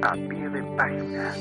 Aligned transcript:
A 0.00 0.12
pie 0.12 0.48
de 0.48 0.62
página. 0.76 1.34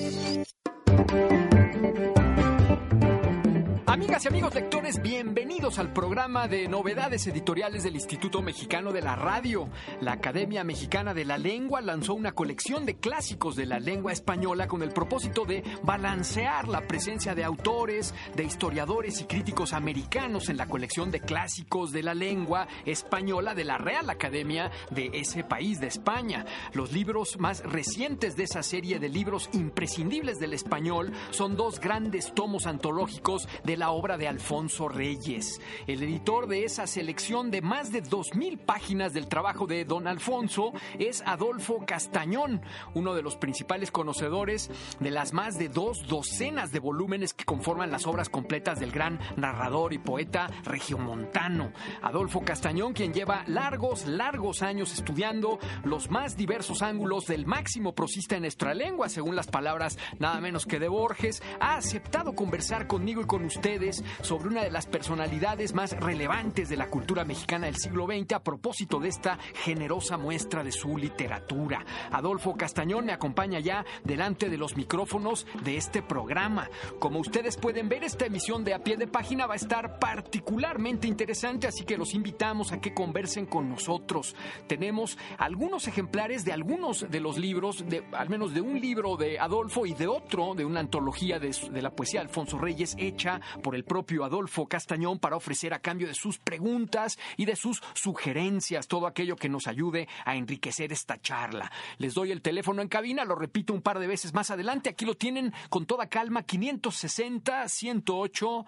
Amigas 3.98 4.26
y 4.26 4.28
amigos 4.28 4.54
lectores, 4.54 5.02
bienvenidos 5.02 5.80
al 5.80 5.92
programa 5.92 6.48
de 6.48 6.68
novedades 6.68 7.26
editoriales 7.26 7.82
del 7.82 7.96
Instituto 7.96 8.44
Mexicano 8.44 8.94
de 8.94 9.02
la 9.02 9.16
Radio. 9.16 9.70
La 10.02 10.12
Academia 10.12 10.64
Mexicana 10.64 11.16
de 11.16 11.26
la 11.26 11.40
Lengua 11.40 11.82
lanzó 11.82 12.14
una 12.14 12.34
colección 12.34 12.86
de 12.86 12.98
clásicos 12.98 13.56
de 13.56 13.66
la 13.66 13.80
lengua 13.80 14.12
española 14.12 14.68
con 14.68 14.84
el 14.84 14.92
propósito 14.92 15.46
de 15.46 15.64
balancear 15.82 16.68
la 16.68 16.82
presencia 16.82 17.34
de 17.34 17.44
autores, 17.44 18.14
de 18.36 18.44
historiadores 18.44 19.20
y 19.20 19.24
críticos 19.24 19.74
americanos 19.74 20.50
en 20.50 20.58
la 20.58 20.68
colección 20.68 21.10
de 21.10 21.22
clásicos 21.22 21.92
de 21.92 22.04
la 22.04 22.14
lengua 22.14 22.68
española 22.86 23.56
de 23.56 23.64
la 23.64 23.80
Real 23.80 24.12
Academia 24.12 24.70
de 24.92 25.10
ese 25.12 25.44
país 25.44 25.80
de 25.80 25.88
España. 25.88 26.46
Los 26.72 26.92
libros 26.92 27.40
más 27.40 27.64
recientes 27.64 28.36
de 28.36 28.44
esa 28.44 28.62
serie 28.62 29.00
de 29.00 29.10
libros 29.10 29.50
imprescindibles 29.54 30.38
del 30.38 30.54
español 30.54 31.14
son 31.32 31.56
dos 31.56 31.80
grandes 31.80 32.32
tomos 32.36 32.68
antológicos 32.68 33.48
de 33.64 33.76
la 33.76 33.87
obra 33.92 34.18
de 34.18 34.28
Alfonso 34.28 34.88
Reyes. 34.88 35.62
El 35.88 36.04
editor 36.04 36.48
de 36.48 36.64
esa 36.64 36.88
selección 36.88 37.52
de 37.52 37.62
más 37.62 37.92
de 37.92 38.04
2.000 38.04 38.58
páginas 38.58 39.14
del 39.14 39.28
trabajo 39.28 39.68
de 39.68 39.86
don 39.86 40.08
Alfonso 40.08 40.74
es 41.00 41.22
Adolfo 41.26 41.86
Castañón, 41.86 42.62
uno 42.94 43.14
de 43.14 43.22
los 43.22 43.36
principales 43.36 43.92
conocedores 43.92 44.70
de 45.00 45.12
las 45.12 45.34
más 45.34 45.58
de 45.58 45.70
dos 45.70 46.08
docenas 46.08 46.72
de 46.72 46.80
volúmenes 46.80 47.34
que 47.34 47.46
conforman 47.46 47.92
las 47.92 48.08
obras 48.08 48.30
completas 48.30 48.80
del 48.80 48.92
gran 48.92 49.20
narrador 49.36 49.94
y 49.94 49.98
poeta 49.98 50.48
regiomontano. 50.64 51.72
Adolfo 52.02 52.42
Castañón, 52.42 52.94
quien 52.94 53.14
lleva 53.14 53.44
largos, 53.48 54.06
largos 54.06 54.62
años 54.62 54.94
estudiando 54.94 55.60
los 55.84 56.10
más 56.10 56.38
diversos 56.38 56.82
ángulos 56.82 57.26
del 57.26 57.46
máximo 57.46 57.94
prosista 57.94 58.36
en 58.36 58.42
nuestra 58.42 58.74
lengua, 58.74 59.10
según 59.10 59.36
las 59.36 59.48
palabras 59.48 59.98
nada 60.20 60.40
menos 60.42 60.66
que 60.66 60.80
de 60.80 60.88
Borges, 60.88 61.42
ha 61.60 61.76
aceptado 61.76 62.34
conversar 62.34 62.88
conmigo 62.88 63.22
y 63.22 63.26
con 63.26 63.46
usted 63.46 63.77
sobre 64.22 64.50
una 64.50 64.64
de 64.64 64.72
las 64.72 64.88
personalidades 64.88 65.74
más 65.74 65.92
relevantes 65.92 66.70
de 66.70 66.78
la 66.78 66.90
cultura 66.90 67.26
mexicana 67.26 67.68
del 67.68 67.76
siglo 67.76 68.08
XX 68.08 68.34
a 68.34 68.44
propósito 68.44 69.00
de 69.00 69.10
esta 69.10 69.38
generosa 69.64 70.18
muestra 70.18 70.64
de 70.64 70.72
su 70.72 70.98
literatura. 70.98 71.86
Adolfo 72.12 72.56
Castañón 72.56 73.06
me 73.06 73.14
acompaña 73.14 73.60
ya 73.60 73.86
delante 74.04 74.50
de 74.50 74.58
los 74.58 74.76
micrófonos 74.76 75.46
de 75.64 75.78
este 75.78 76.02
programa. 76.02 76.70
Como 77.00 77.20
ustedes 77.20 77.58
pueden 77.58 77.90
ver, 77.90 78.04
esta 78.04 78.26
emisión 78.26 78.64
de 78.64 78.74
A 78.74 78.84
Pie 78.84 78.98
de 78.98 79.08
Página 79.08 79.46
va 79.46 79.54
a 79.54 79.58
estar 79.58 80.00
particularmente 80.00 81.08
interesante, 81.08 81.68
así 81.68 81.86
que 81.86 81.98
los 81.98 82.14
invitamos 82.14 82.72
a 82.72 82.82
que 82.82 82.94
conversen 82.94 83.46
con 83.46 83.70
nosotros. 83.70 84.36
Tenemos 84.68 85.18
algunos 85.38 85.88
ejemplares 85.88 86.46
de 86.46 86.54
algunos 86.54 87.10
de 87.10 87.20
los 87.20 87.38
libros, 87.38 87.88
de, 87.88 88.04
al 88.14 88.30
menos 88.30 88.54
de 88.54 88.62
un 88.62 88.80
libro 88.80 89.18
de 89.18 89.40
Adolfo 89.40 89.86
y 89.86 89.94
de 89.94 90.08
otro, 90.08 90.56
de 90.56 90.66
una 90.66 90.80
antología 90.80 91.40
de, 91.40 91.52
la 91.82 91.92
poesía 91.92 92.22
Alfonso 92.22 92.58
Reyes 92.58 92.96
hecha 92.98 93.40
por 93.62 93.76
el 93.76 93.84
propio 93.84 94.24
Adolfo 94.24 94.68
Castañón 94.68 95.20
para 95.20 95.36
ofrecer 95.36 95.74
a 95.74 95.80
cambio 95.80 96.08
de 96.08 96.14
sus 96.14 96.38
preguntas 96.38 97.18
y 97.36 97.46
de 97.46 97.56
sus 97.56 97.82
sugerencias 97.94 98.88
todo 98.88 99.08
aquello 99.08 99.36
que 99.36 99.50
nos 99.50 99.68
ayude 99.68 100.08
a 100.26 100.36
enriquecer 100.36 100.92
esta 100.92 101.20
charla. 101.20 101.72
Les 101.98 102.14
doy 102.14 102.32
el 102.32 102.42
teléfono 102.42 102.82
en 102.82 102.88
cabina, 102.88 103.26
lo 103.26 103.36
repito 103.36 103.74
un 103.74 103.82
par 103.82 104.00
de 104.00 104.08
veces 104.08 104.34
más 104.34 104.52
adelante, 104.52 104.90
aquí 104.90 105.06
lo 105.06 105.16
tienen 105.16 105.54
con 105.70 105.86
toda 105.86 106.08
calma 106.08 106.44
560 106.44 107.68
108 107.68 108.66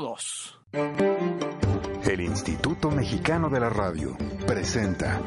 02. 0.00 0.60
El 2.04 2.20
Instituto 2.20 2.90
Mexicano 2.90 3.48
de 3.48 3.60
la 3.60 3.70
Radio 3.70 4.16
presenta 4.46 5.20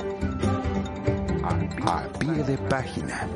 A 1.43 2.07
pie 2.19 2.43
de 2.43 2.57
página. 2.57 3.27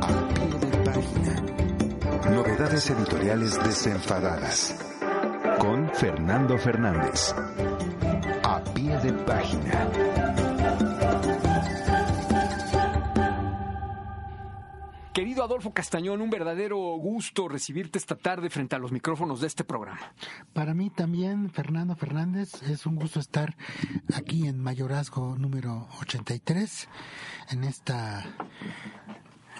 A 0.00 0.28
pie 0.28 0.58
de 0.58 0.76
página. 0.84 2.30
Novedades 2.30 2.90
editoriales 2.90 3.62
desenfadadas 3.62 4.97
con 5.58 5.88
Fernando 5.94 6.56
Fernández. 6.58 7.34
A 8.42 8.62
pie 8.74 8.96
de 8.98 9.12
página. 9.24 9.90
Querido 15.12 15.42
Adolfo 15.42 15.72
Castañón, 15.72 16.20
un 16.20 16.30
verdadero 16.30 16.76
gusto 16.76 17.48
recibirte 17.48 17.98
esta 17.98 18.16
tarde 18.16 18.50
frente 18.50 18.76
a 18.76 18.78
los 18.78 18.92
micrófonos 18.92 19.40
de 19.40 19.48
este 19.48 19.64
programa. 19.64 20.12
Para 20.52 20.74
mí 20.74 20.90
también, 20.90 21.50
Fernando 21.50 21.96
Fernández, 21.96 22.62
es 22.62 22.86
un 22.86 22.96
gusto 22.96 23.18
estar 23.18 23.56
aquí 24.14 24.46
en 24.46 24.60
Mayorazgo 24.60 25.36
número 25.36 25.88
83, 26.00 26.88
en 27.50 27.64
esta 27.64 28.24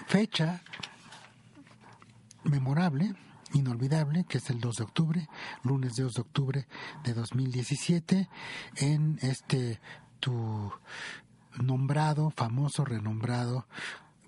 fecha 0.07 0.61
memorable 2.43 3.15
inolvidable, 3.53 4.25
que 4.27 4.37
es 4.39 4.49
el 4.49 4.59
2 4.59 4.77
de 4.77 4.83
octubre, 4.83 5.29
lunes 5.63 5.95
2 5.95 6.13
de 6.13 6.21
octubre 6.21 6.67
de 7.03 7.13
2017, 7.13 8.29
en 8.77 9.19
este 9.21 9.79
tu 10.19 10.71
nombrado, 11.59 12.31
famoso, 12.31 12.85
renombrado, 12.85 13.67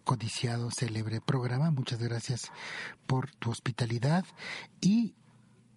codiciado, 0.03 0.71
célebre 0.71 1.21
programa. 1.21 1.71
Muchas 1.71 1.99
gracias 1.99 2.51
por 3.07 3.31
tu 3.31 3.51
hospitalidad 3.51 4.25
y 4.79 5.15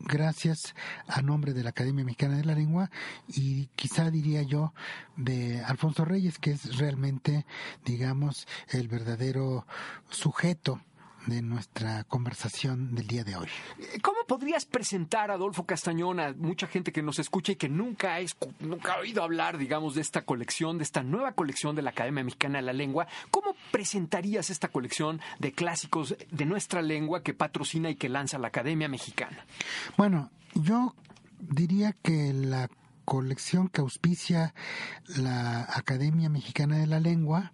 gracias 0.01 0.75
a 1.07 1.23
nombre 1.23 1.53
de 1.53 1.63
la 1.63 1.71
Academia 1.71 2.05
Mexicana 2.05 2.37
de 2.37 2.45
la 2.45 2.55
Lengua 2.55 2.91
y 3.29 3.67
quizá 3.77 4.11
diría 4.11 4.43
yo 4.43 4.75
de 5.17 5.63
Alfonso 5.65 6.05
Reyes, 6.05 6.39
que 6.39 6.53
es 6.53 6.77
realmente, 6.77 7.47
digamos, 7.85 8.47
el 8.69 8.89
verdadero 8.89 9.67
sujeto 10.11 10.81
de 11.27 11.43
nuestra 11.43 12.05
conversación 12.05 12.95
del 12.95 13.07
día 13.07 13.25
de 13.25 13.37
hoy. 13.37 13.49
¿Cómo 14.03 14.19
podrías 14.27 14.65
presentar 14.65 15.31
a 15.31 15.35
Adolfo 15.35 15.65
Castañón 15.65 16.21
a 16.21 16.33
mucha 16.33 16.67
gente 16.67 16.93
que 16.93 17.03
nos 17.03 17.19
escucha 17.19 17.53
y 17.53 17.57
que 17.57 17.69
nunca 17.69 18.17
ha, 18.17 18.21
nunca 18.61 18.95
ha 18.95 18.99
oído 18.99 19.23
hablar, 19.23 19.59
digamos, 19.59 19.95
de 19.95 20.01
esta 20.01 20.23
colección, 20.23 20.79
de 20.79 20.85
esta 20.85 21.03
nueva 21.03 21.33
colección 21.33 21.75
de 21.77 21.83
la 21.83 21.91
Academia 21.91 22.25
Mexicana 22.25 22.59
de 22.59 22.63
la 22.63 22.73
Lengua? 22.73 23.07
¿Cómo 23.31 23.55
presentarías 23.71 24.51
esta 24.51 24.69
colección 24.69 25.21
de 25.39 25.53
clásicos 25.53 26.17
de 26.31 26.47
nuestra 26.47 26.83
lengua 26.83 27.23
que 27.23 27.35
patrocina 27.35 27.91
y 27.91 27.97
que 27.97 28.09
lanza 28.09 28.39
la 28.39 28.49
Academia 28.49 28.89
Mexicana? 28.89 29.45
Bueno, 29.97 30.31
yo 30.55 30.95
diría 31.41 31.93
que 32.03 32.33
la 32.33 32.69
colección 33.05 33.69
que 33.69 33.81
auspicia 33.81 34.55
la 35.17 35.67
Academia 35.75 36.29
Mexicana 36.29 36.79
de 36.79 36.87
la 36.87 37.01
Lengua 37.01 37.53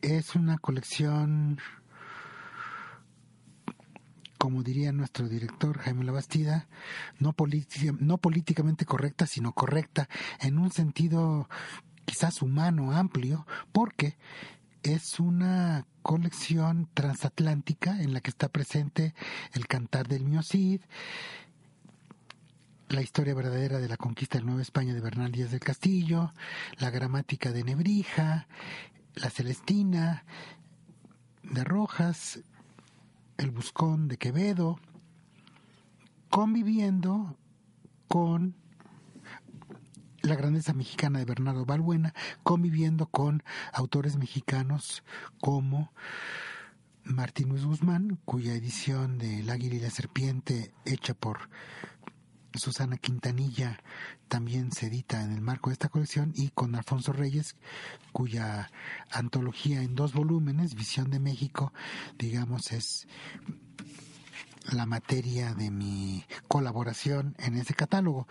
es 0.00 0.34
una 0.34 0.58
colección 0.58 1.58
como 4.44 4.62
diría 4.62 4.92
nuestro 4.92 5.26
director 5.26 5.78
Jaime 5.78 6.04
Labastida, 6.04 6.68
no, 7.18 7.34
no 8.00 8.18
políticamente 8.18 8.84
correcta, 8.84 9.26
sino 9.26 9.52
correcta 9.52 10.06
en 10.38 10.58
un 10.58 10.70
sentido 10.70 11.48
quizás 12.04 12.42
humano 12.42 12.92
amplio, 12.92 13.46
porque 13.72 14.18
es 14.82 15.18
una 15.18 15.86
colección 16.02 16.90
transatlántica 16.92 18.02
en 18.02 18.12
la 18.12 18.20
que 18.20 18.28
está 18.28 18.50
presente 18.50 19.14
el 19.54 19.66
cantar 19.66 20.08
del 20.08 20.26
Miocid, 20.26 20.82
la 22.90 23.00
historia 23.00 23.32
verdadera 23.32 23.78
de 23.78 23.88
la 23.88 23.96
conquista 23.96 24.36
de 24.36 24.44
Nueva 24.44 24.60
España 24.60 24.92
de 24.92 25.00
Bernal 25.00 25.32
Díaz 25.32 25.52
del 25.52 25.60
Castillo, 25.60 26.34
la 26.76 26.90
gramática 26.90 27.50
de 27.50 27.64
Nebrija, 27.64 28.46
la 29.14 29.30
Celestina 29.30 30.26
de 31.42 31.64
Rojas, 31.64 32.44
el 33.38 33.50
Buscón 33.50 34.08
de 34.08 34.16
Quevedo, 34.16 34.78
conviviendo 36.30 37.36
con 38.08 38.54
la 40.22 40.36
grandeza 40.36 40.72
mexicana 40.72 41.18
de 41.18 41.24
Bernardo 41.24 41.64
Balbuena, 41.64 42.14
conviviendo 42.42 43.06
con 43.06 43.42
autores 43.72 44.16
mexicanos 44.16 45.02
como 45.40 45.92
Martín 47.04 47.50
Luis 47.50 47.64
Guzmán, 47.64 48.18
cuya 48.24 48.54
edición 48.54 49.18
de 49.18 49.40
El 49.40 49.50
Águila 49.50 49.74
y 49.76 49.80
la 49.80 49.90
Serpiente, 49.90 50.72
hecha 50.86 51.12
por 51.14 51.50
Susana 52.54 52.96
Quintanilla 52.96 53.82
también 54.28 54.72
se 54.72 54.86
edita 54.86 55.22
en 55.22 55.32
el 55.32 55.40
marco 55.40 55.70
de 55.70 55.74
esta 55.74 55.88
colección 55.88 56.32
y 56.34 56.50
con 56.50 56.74
Alfonso 56.74 57.12
Reyes, 57.12 57.56
cuya 58.12 58.70
antología 59.10 59.82
en 59.82 59.94
dos 59.94 60.12
volúmenes, 60.12 60.74
Visión 60.74 61.10
de 61.10 61.20
México, 61.20 61.72
digamos, 62.18 62.72
es 62.72 63.06
la 64.72 64.86
materia 64.86 65.54
de 65.54 65.70
mi 65.70 66.24
colaboración 66.48 67.34
en 67.38 67.56
ese 67.56 67.74
catálogo. 67.74 68.26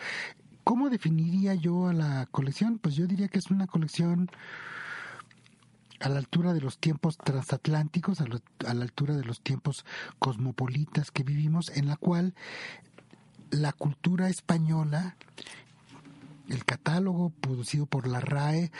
¿Cómo 0.64 0.90
definiría 0.90 1.54
yo 1.56 1.88
a 1.88 1.94
la 1.94 2.26
colección? 2.32 2.80
Pues 2.80 2.96
yo 2.96 3.06
diría 3.06 3.28
que 3.28 3.40
es 3.40 3.52
una 3.52 3.68
colección 3.68 4.30
a 6.00 6.10
la 6.10 6.20
altura 6.20 6.54
de 6.54 6.62
los 6.62 6.80
tiempos 6.80 7.18
transatlánticos, 7.18 8.20
a, 8.22 8.26
a, 8.68 8.74
la 8.74 8.84
altura 8.84 9.16
de 9.16 9.24
los 9.24 9.42
tiempos 9.42 9.86
cosmopolitas 10.20 11.12
que 11.12 11.24
vivimos, 11.24 11.70
en 11.70 11.88
la 11.88 11.96
cual 11.96 12.34
la 13.54 13.72
cultura 13.72 14.30
española 14.30 15.16
el 16.50 16.66
catálogo 16.66 17.30
producido 17.30 17.86
por 17.86 18.08
la 18.08 18.20
RAE, 18.20 18.72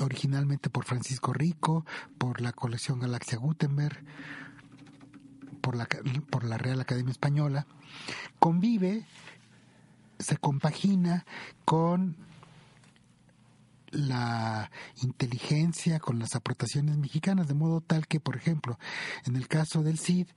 originalmente 0.00 0.68
por 0.68 0.84
Francisco 0.84 1.32
Rico, 1.32 1.86
por 2.18 2.40
la 2.40 2.52
colección 2.52 2.98
Galaxia 2.98 3.38
Gutenberg, 3.38 3.98
por 5.60 5.76
la, 5.76 5.86
por 6.30 6.44
la 6.44 6.58
Real 6.58 6.80
Academia 6.80 7.12
Española, 7.12 7.66
convive, 8.38 9.06
se 10.18 10.36
compagina 10.36 11.24
con 11.64 12.16
la 13.90 14.70
inteligencia 15.02 15.98
con 16.00 16.18
las 16.18 16.34
aportaciones 16.34 16.96
mexicanas, 16.96 17.48
de 17.48 17.54
modo 17.54 17.80
tal 17.80 18.06
que, 18.06 18.20
por 18.20 18.36
ejemplo, 18.36 18.78
en 19.26 19.36
el 19.36 19.48
caso 19.48 19.82
del 19.82 19.98
CID, 19.98 20.28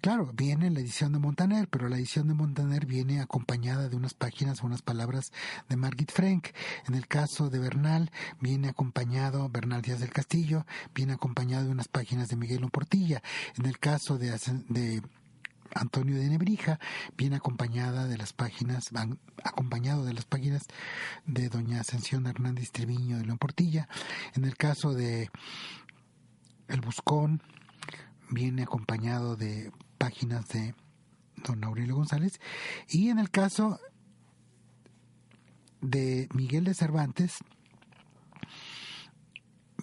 claro, 0.00 0.30
viene 0.34 0.70
la 0.70 0.80
edición 0.80 1.12
de 1.12 1.18
Montaner, 1.18 1.68
pero 1.68 1.88
la 1.88 1.96
edición 1.96 2.28
de 2.28 2.34
Montaner 2.34 2.86
viene 2.86 3.20
acompañada 3.20 3.88
de 3.88 3.96
unas 3.96 4.14
páginas 4.14 4.62
o 4.62 4.66
unas 4.66 4.82
palabras 4.82 5.32
de 5.68 5.76
Margit 5.76 6.10
Frank. 6.10 6.48
En 6.86 6.94
el 6.94 7.06
caso 7.06 7.50
de 7.50 7.58
Bernal, 7.58 8.10
viene 8.40 8.68
acompañado, 8.68 9.48
Bernal 9.48 9.82
Díaz 9.82 10.00
del 10.00 10.12
Castillo, 10.12 10.66
viene 10.94 11.14
acompañado 11.14 11.64
de 11.64 11.70
unas 11.70 11.88
páginas 11.88 12.28
de 12.28 12.36
Miguel 12.36 12.60
Portilla. 12.70 13.22
En 13.58 13.66
el 13.66 13.78
caso 13.78 14.18
de 14.18 14.30
Antonio 15.74 16.16
de 16.16 16.28
Nebrija, 16.28 16.78
viene 17.16 17.36
acompañada 17.36 18.06
de 18.06 18.16
las 18.16 18.32
páginas, 18.32 18.90
acompañado 19.44 20.04
de 20.04 20.14
las 20.14 20.24
páginas 20.24 20.66
de 21.26 21.48
doña 21.48 21.80
Ascensión 21.80 22.26
Hernández 22.26 22.70
Treviño 22.72 23.18
de 23.18 23.24
León 23.24 23.38
Portilla. 23.38 23.88
En 24.34 24.44
el 24.44 24.56
caso 24.56 24.94
de 24.94 25.30
El 26.68 26.80
Buscón, 26.80 27.42
viene 28.30 28.62
acompañado 28.62 29.36
de 29.36 29.72
páginas 29.98 30.48
de 30.48 30.74
don 31.44 31.64
Aurelio 31.64 31.96
González. 31.96 32.40
Y 32.88 33.08
en 33.08 33.18
el 33.18 33.30
caso 33.30 33.80
de 35.80 36.28
Miguel 36.34 36.64
de 36.64 36.74
Cervantes, 36.74 37.38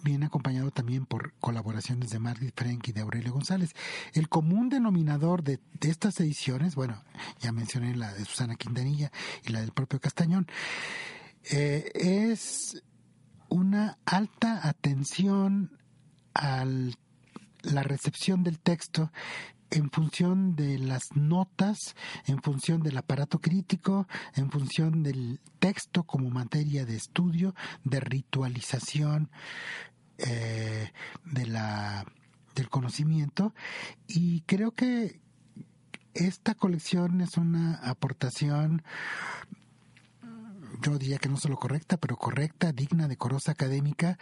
viene 0.02 0.26
acompañado 0.26 0.70
también 0.70 1.06
por 1.06 1.32
colaboraciones 1.40 2.10
de 2.10 2.18
Margit 2.18 2.54
Frank 2.56 2.88
y 2.88 2.92
de 2.92 3.00
Aurelio 3.00 3.32
González. 3.32 3.74
El 4.12 4.28
común 4.28 4.68
denominador 4.68 5.42
de, 5.42 5.60
estas 5.80 6.20
ediciones, 6.20 6.74
bueno, 6.74 7.02
ya 7.40 7.52
mencioné 7.52 7.94
la 7.96 8.12
de 8.12 8.24
Susana 8.24 8.56
Quintanilla 8.56 9.10
y 9.44 9.52
la 9.52 9.60
del 9.60 9.72
propio 9.72 10.00
Castañón, 10.00 10.46
eh, 11.50 11.90
es 11.94 12.82
una 13.48 13.98
alta 14.04 14.66
atención 14.68 15.78
a 16.34 16.64
la 17.62 17.82
recepción 17.82 18.44
del 18.44 18.58
texto 18.58 19.10
en 19.70 19.90
función 19.90 20.56
de 20.56 20.78
las 20.78 21.14
notas, 21.14 21.94
en 22.26 22.42
función 22.42 22.82
del 22.82 22.96
aparato 22.96 23.40
crítico, 23.40 24.06
en 24.34 24.50
función 24.50 25.02
del 25.02 25.40
texto 25.58 26.04
como 26.04 26.30
materia 26.30 26.86
de 26.86 26.96
estudio, 26.96 27.54
de 27.84 28.00
ritualización 28.00 29.30
eh, 30.18 30.92
de 31.24 31.46
la, 31.46 32.04
del 32.54 32.68
conocimiento. 32.68 33.54
Y 34.06 34.42
creo 34.42 34.72
que 34.72 35.20
esta 36.14 36.54
colección 36.54 37.20
es 37.20 37.36
una 37.36 37.74
aportación 37.74 38.82
yo 40.80 40.98
diría 40.98 41.18
que 41.18 41.28
no 41.28 41.36
solo 41.36 41.56
correcta, 41.56 41.96
pero 41.96 42.16
correcta, 42.16 42.72
digna, 42.72 43.08
decorosa, 43.08 43.52
académica, 43.52 44.18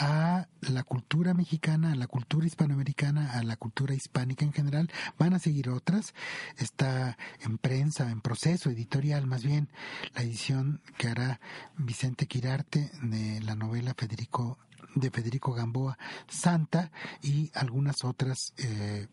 a 0.00 0.46
la 0.60 0.84
cultura 0.84 1.34
mexicana, 1.34 1.90
a 1.90 1.96
la 1.96 2.06
cultura 2.06 2.46
hispanoamericana, 2.46 3.32
a 3.32 3.42
la 3.42 3.56
cultura 3.56 3.94
hispánica 3.94 4.44
en 4.44 4.52
general. 4.52 4.88
Van 5.18 5.34
a 5.34 5.40
seguir 5.40 5.70
otras. 5.70 6.14
Está 6.56 7.18
en 7.40 7.58
prensa, 7.58 8.08
en 8.08 8.20
proceso 8.20 8.70
editorial, 8.70 9.26
más 9.26 9.42
bien 9.42 9.68
la 10.14 10.22
edición 10.22 10.80
que 10.98 11.08
hará 11.08 11.40
Vicente 11.76 12.28
Quirarte 12.28 12.92
de 13.02 13.40
la 13.40 13.56
novela 13.56 13.92
Federico 13.96 14.58
de 14.94 15.10
Federico 15.10 15.52
Gamboa 15.52 15.98
Santa 16.28 16.92
y 17.20 17.50
algunas 17.54 18.04
otras 18.04 18.54
eh, 18.56 19.08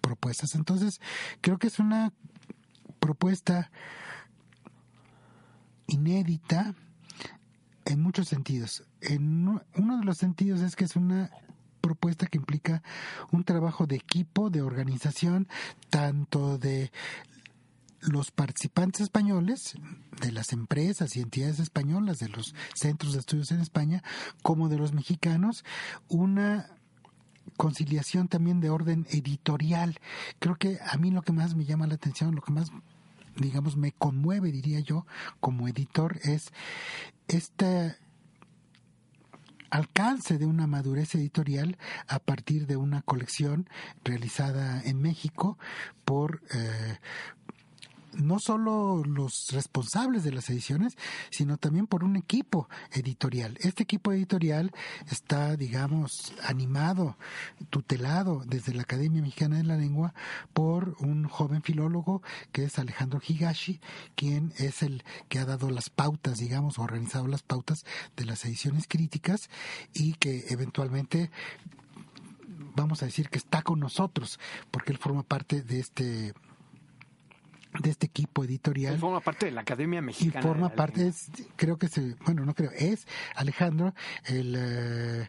propuestas. 0.00 0.56
Entonces, 0.56 1.00
creo 1.40 1.58
que 1.58 1.68
es 1.68 1.78
una 1.78 2.12
propuesta 2.98 3.70
inédita, 5.86 6.74
en 7.84 8.00
muchos 8.00 8.28
sentidos. 8.28 8.84
En 9.04 9.60
uno 9.76 9.98
de 9.98 10.04
los 10.04 10.18
sentidos 10.18 10.60
es 10.60 10.76
que 10.76 10.84
es 10.84 10.96
una 10.96 11.30
propuesta 11.80 12.26
que 12.26 12.38
implica 12.38 12.82
un 13.30 13.44
trabajo 13.44 13.86
de 13.86 13.96
equipo, 13.96 14.48
de 14.48 14.62
organización, 14.62 15.48
tanto 15.90 16.56
de 16.56 16.90
los 18.00 18.30
participantes 18.30 19.02
españoles, 19.02 19.74
de 20.20 20.32
las 20.32 20.52
empresas 20.52 21.16
y 21.16 21.20
entidades 21.20 21.58
españolas, 21.58 22.18
de 22.18 22.28
los 22.28 22.54
centros 22.74 23.12
de 23.12 23.18
estudios 23.20 23.50
en 23.52 23.60
España, 23.60 24.02
como 24.42 24.68
de 24.68 24.78
los 24.78 24.92
mexicanos, 24.92 25.64
una 26.08 26.70
conciliación 27.56 28.28
también 28.28 28.60
de 28.60 28.70
orden 28.70 29.06
editorial. 29.10 29.98
Creo 30.38 30.56
que 30.56 30.78
a 30.86 30.96
mí 30.96 31.10
lo 31.10 31.22
que 31.22 31.32
más 31.32 31.54
me 31.54 31.64
llama 31.64 31.86
la 31.86 31.94
atención, 31.94 32.34
lo 32.34 32.42
que 32.42 32.52
más 32.52 32.70
digamos, 33.36 33.76
me 33.76 33.92
conmueve, 33.92 34.52
diría 34.52 34.80
yo, 34.80 35.06
como 35.40 35.68
editor, 35.68 36.18
es 36.22 36.52
este 37.28 37.96
alcance 39.74 40.38
de 40.38 40.46
una 40.46 40.68
madurez 40.68 41.16
editorial 41.16 41.76
a 42.06 42.20
partir 42.20 42.68
de 42.68 42.76
una 42.76 43.02
colección 43.02 43.68
realizada 44.04 44.80
en 44.84 45.02
México 45.02 45.58
por 46.04 46.42
eh, 46.54 46.98
no 48.16 48.38
solo 48.38 49.02
los 49.04 49.50
responsables 49.52 50.24
de 50.24 50.32
las 50.32 50.48
ediciones, 50.50 50.96
sino 51.30 51.56
también 51.56 51.86
por 51.86 52.04
un 52.04 52.16
equipo 52.16 52.68
editorial. 52.92 53.56
Este 53.60 53.82
equipo 53.82 54.12
editorial 54.12 54.72
está, 55.10 55.56
digamos, 55.56 56.32
animado, 56.42 57.16
tutelado 57.70 58.42
desde 58.46 58.74
la 58.74 58.82
Academia 58.82 59.22
Mexicana 59.22 59.56
de 59.56 59.64
la 59.64 59.76
Lengua 59.76 60.14
por 60.52 60.96
un 61.00 61.28
joven 61.28 61.62
filólogo 61.62 62.22
que 62.52 62.64
es 62.64 62.78
Alejandro 62.78 63.20
Higashi, 63.26 63.80
quien 64.14 64.52
es 64.58 64.82
el 64.82 65.04
que 65.28 65.38
ha 65.38 65.44
dado 65.44 65.70
las 65.70 65.90
pautas, 65.90 66.38
digamos, 66.38 66.78
organizado 66.78 67.26
las 67.26 67.42
pautas 67.42 67.84
de 68.16 68.24
las 68.24 68.44
ediciones 68.44 68.86
críticas 68.88 69.50
y 69.92 70.14
que 70.14 70.46
eventualmente 70.48 71.30
vamos 72.74 73.02
a 73.02 73.06
decir 73.06 73.28
que 73.28 73.38
está 73.38 73.62
con 73.62 73.80
nosotros, 73.80 74.38
porque 74.70 74.92
él 74.92 74.98
forma 74.98 75.22
parte 75.22 75.62
de 75.62 75.80
este 75.80 76.34
de 77.80 77.90
este 77.90 78.06
equipo 78.06 78.44
editorial. 78.44 78.94
Y 78.94 78.98
forma 78.98 79.20
parte 79.20 79.46
de 79.46 79.52
la 79.52 79.62
Academia 79.62 80.00
Mexicana. 80.00 80.40
Y 80.40 80.42
forma 80.42 80.68
parte, 80.70 81.12
creo 81.56 81.78
que 81.78 81.88
se, 81.88 82.16
bueno, 82.24 82.44
no 82.44 82.54
creo, 82.54 82.70
es 82.72 83.06
Alejandro, 83.34 83.94
el 84.26 84.54
eh, 84.56 85.28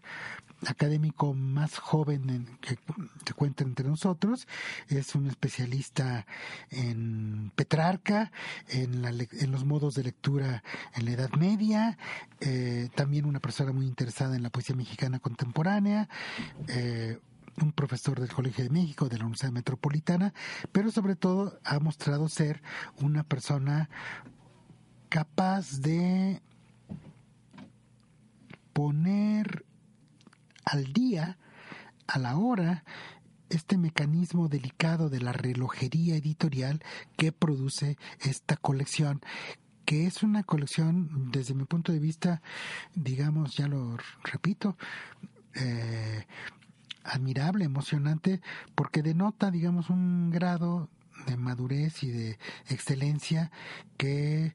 académico 0.68 1.34
más 1.34 1.78
joven 1.78 2.58
que 2.62 2.78
se 3.26 3.34
cuenta 3.34 3.64
entre 3.64 3.88
nosotros, 3.88 4.48
es 4.90 5.16
un 5.16 5.28
especialista 5.28 6.26
en 6.70 7.52
Petrarca, 7.56 8.32
en, 8.70 9.02
la, 9.02 9.10
en 9.10 9.52
los 9.52 9.66
modos 9.66 9.96
de 9.96 10.04
lectura 10.04 10.64
en 10.96 11.06
la 11.06 11.12
Edad 11.12 11.32
Media, 11.32 11.98
eh, 12.40 12.90
también 12.96 13.26
una 13.26 13.40
persona 13.40 13.72
muy 13.72 13.86
interesada 13.86 14.36
en 14.36 14.44
la 14.44 14.50
poesía 14.50 14.76
mexicana 14.76 15.20
contemporánea, 15.20 16.10
eh, 16.68 17.20
un 17.62 17.72
profesor 17.72 18.20
del 18.20 18.32
Colegio 18.32 18.64
de 18.64 18.70
México, 18.70 19.08
de 19.08 19.18
la 19.18 19.26
Universidad 19.26 19.52
Metropolitana, 19.52 20.34
pero 20.72 20.92
sobre 20.92 21.16
todo 21.16 21.60
ha 21.64 21.80
mostrado 21.80 22.28
ser 22.30 22.62
una 23.02 23.24
persona 23.24 23.90
capaz 25.10 25.80
de 25.80 26.42
poner 28.74 29.66
al 30.66 30.92
día, 30.92 31.38
a 32.08 32.20
la 32.20 32.38
hora, 32.38 32.84
este 33.50 33.78
mecanismo 33.78 34.50
delicado 34.50 35.10
de 35.10 35.22
la 35.22 35.32
relojería 35.32 36.16
editorial 36.16 36.84
que 37.16 37.32
produce 37.32 37.98
esta 38.20 38.58
colección 38.58 39.22
que 39.86 40.08
es 40.08 40.24
una 40.24 40.44
colección, 40.44 41.32
desde 41.32 41.54
mi 41.54 41.66
punto 41.66 41.92
de 41.92 42.00
vista, 42.00 42.42
digamos, 42.96 43.56
ya 43.56 43.68
lo 43.68 43.98
repito, 44.24 44.78
eh, 45.54 46.26
admirable, 47.06 47.66
emocionante, 47.66 48.42
porque 48.76 49.02
denota, 49.02 49.52
digamos, 49.52 49.90
un 49.90 50.32
grado 50.32 50.90
de 51.28 51.38
madurez 51.38 52.04
y 52.04 52.12
de 52.12 52.38
excelencia 52.68 53.52
que 53.98 54.54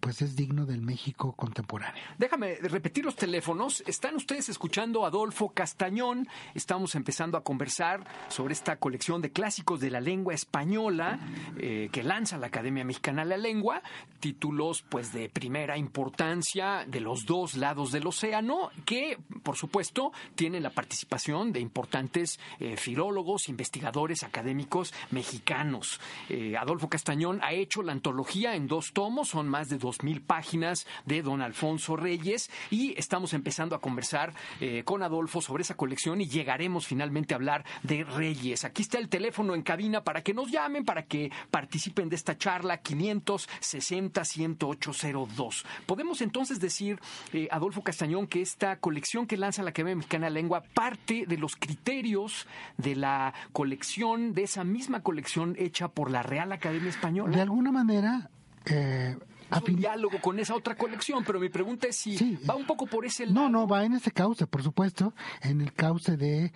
pues 0.00 0.22
es 0.22 0.36
digno 0.36 0.66
del 0.66 0.82
México 0.82 1.32
contemporáneo. 1.32 2.02
Déjame 2.18 2.56
repetir 2.56 3.04
los 3.04 3.16
teléfonos. 3.16 3.82
Están 3.86 4.16
ustedes 4.16 4.48
escuchando 4.48 5.04
a 5.04 5.08
Adolfo 5.08 5.50
Castañón. 5.50 6.28
Estamos 6.54 6.94
empezando 6.94 7.36
a 7.36 7.44
conversar 7.44 8.06
sobre 8.28 8.54
esta 8.54 8.76
colección 8.76 9.20
de 9.22 9.32
clásicos 9.32 9.80
de 9.80 9.90
la 9.90 10.00
lengua 10.00 10.34
española 10.34 11.18
eh, 11.58 11.88
que 11.92 12.02
lanza 12.02 12.38
la 12.38 12.46
Academia 12.48 12.84
Mexicana 12.84 13.22
de 13.22 13.30
la 13.30 13.36
Lengua. 13.36 13.82
Títulos 14.20 14.82
pues 14.88 15.12
de 15.12 15.28
primera 15.28 15.76
importancia 15.76 16.84
de 16.86 17.00
los 17.00 17.26
dos 17.26 17.56
lados 17.56 17.92
del 17.92 18.06
océano 18.06 18.70
que 18.84 19.18
por 19.42 19.56
supuesto 19.56 20.12
tienen 20.34 20.62
la 20.62 20.70
participación 20.70 21.52
de 21.52 21.60
importantes 21.60 22.38
eh, 22.60 22.76
filólogos, 22.76 23.48
investigadores, 23.48 24.22
académicos 24.22 24.92
mexicanos. 25.10 26.00
Eh, 26.28 26.56
Adolfo 26.56 26.88
Castañón 26.88 27.40
ha 27.42 27.52
hecho 27.52 27.82
la 27.82 27.92
antología 27.92 28.54
en 28.54 28.66
dos 28.66 28.92
tomos, 28.92 29.28
son 29.28 29.48
más 29.48 29.68
de 29.68 29.78
dos 29.88 30.02
mil 30.02 30.20
páginas 30.20 30.86
de 31.06 31.22
don 31.22 31.40
Alfonso 31.40 31.96
Reyes 31.96 32.50
y 32.70 32.92
estamos 32.98 33.32
empezando 33.32 33.74
a 33.74 33.80
conversar 33.80 34.34
eh, 34.60 34.82
con 34.84 35.02
Adolfo 35.02 35.40
sobre 35.40 35.62
esa 35.62 35.78
colección 35.78 36.20
y 36.20 36.28
llegaremos 36.28 36.86
finalmente 36.86 37.32
a 37.32 37.36
hablar 37.36 37.64
de 37.82 38.04
Reyes. 38.04 38.66
Aquí 38.66 38.82
está 38.82 38.98
el 38.98 39.08
teléfono 39.08 39.54
en 39.54 39.62
cabina 39.62 40.04
para 40.04 40.22
que 40.22 40.34
nos 40.34 40.50
llamen, 40.50 40.84
para 40.84 41.04
que 41.06 41.32
participen 41.50 42.10
de 42.10 42.16
esta 42.16 42.36
charla 42.36 42.82
560 42.82 44.22
1802. 44.36 45.64
Podemos 45.86 46.20
entonces 46.20 46.60
decir, 46.60 47.00
eh, 47.32 47.48
Adolfo 47.50 47.82
Castañón, 47.82 48.26
que 48.26 48.42
esta 48.42 48.76
colección 48.76 49.26
que 49.26 49.38
lanza 49.38 49.62
la 49.62 49.70
Academia 49.70 49.96
Mexicana 49.96 50.26
de 50.26 50.32
Lengua 50.32 50.62
parte 50.74 51.24
de 51.26 51.38
los 51.38 51.56
criterios 51.56 52.46
de 52.76 52.94
la 52.94 53.32
colección, 53.52 54.34
de 54.34 54.42
esa 54.42 54.64
misma 54.64 55.02
colección 55.02 55.56
hecha 55.58 55.88
por 55.88 56.10
la 56.10 56.22
Real 56.22 56.52
Academia 56.52 56.90
Española. 56.90 57.34
De 57.34 57.40
alguna 57.40 57.72
manera, 57.72 58.28
eh, 58.66 59.16
un 59.50 59.76
diálogo 59.76 60.20
con 60.20 60.38
esa 60.38 60.54
otra 60.54 60.74
colección, 60.76 61.24
pero 61.24 61.40
mi 61.40 61.48
pregunta 61.48 61.86
es 61.86 61.96
si 61.96 62.36
va 62.48 62.54
un 62.54 62.66
poco 62.66 62.86
por 62.86 63.04
ese 63.04 63.26
lado. 63.26 63.34
No, 63.34 63.48
no, 63.48 63.66
va 63.66 63.84
en 63.84 63.94
ese 63.94 64.10
cauce, 64.10 64.46
por 64.46 64.62
supuesto, 64.62 65.14
en 65.42 65.60
el 65.60 65.72
cauce 65.72 66.16
de 66.16 66.52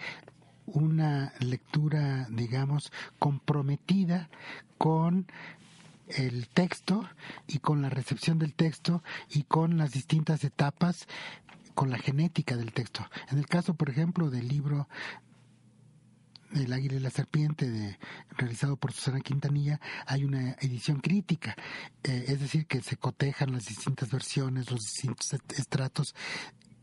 una 0.67 1.33
lectura, 1.41 2.27
digamos, 2.31 2.93
comprometida 3.19 4.29
con 4.79 5.27
el 6.09 6.49
texto 6.49 7.09
y 7.47 7.59
con 7.59 7.83
la 7.83 7.89
recepción 7.89 8.39
del 8.39 8.55
texto 8.55 9.03
y 9.31 9.45
con 9.45 9.79
las 9.79 9.93
distintas 9.93 10.45
etapas, 10.45 11.07
con 11.75 11.91
la 11.91 11.99
genética 11.99 12.57
del 12.57 12.73
texto. 12.73 13.07
En 13.31 13.39
el 13.39 13.47
caso, 13.47 13.75
por 13.75 13.89
ejemplo, 13.89 14.31
del 14.31 14.49
libro 14.49 14.89
el 16.55 16.73
águila 16.73 16.97
y 16.97 17.01
la 17.01 17.11
serpiente, 17.11 17.71
de, 17.71 17.99
realizado 18.37 18.77
por 18.77 18.93
Susana 18.93 19.21
Quintanilla, 19.21 19.81
hay 20.07 20.25
una 20.25 20.53
edición 20.61 21.01
crítica, 21.01 21.57
eh, 22.03 22.25
es 22.29 22.41
decir, 22.41 22.67
que 22.67 22.81
se 22.83 22.97
cotejan 22.97 23.53
las 23.53 23.67
distintas 23.67 24.11
versiones, 24.11 24.71
los 24.71 24.81
distintos 24.81 25.33
estratos 25.57 26.15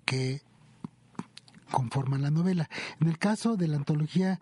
que 0.05 0.41
conforman 1.71 2.21
la 2.21 2.31
novela. 2.31 2.69
En 2.99 3.07
el 3.07 3.17
caso 3.17 3.55
de 3.55 3.67
la 3.67 3.77
antología 3.77 4.39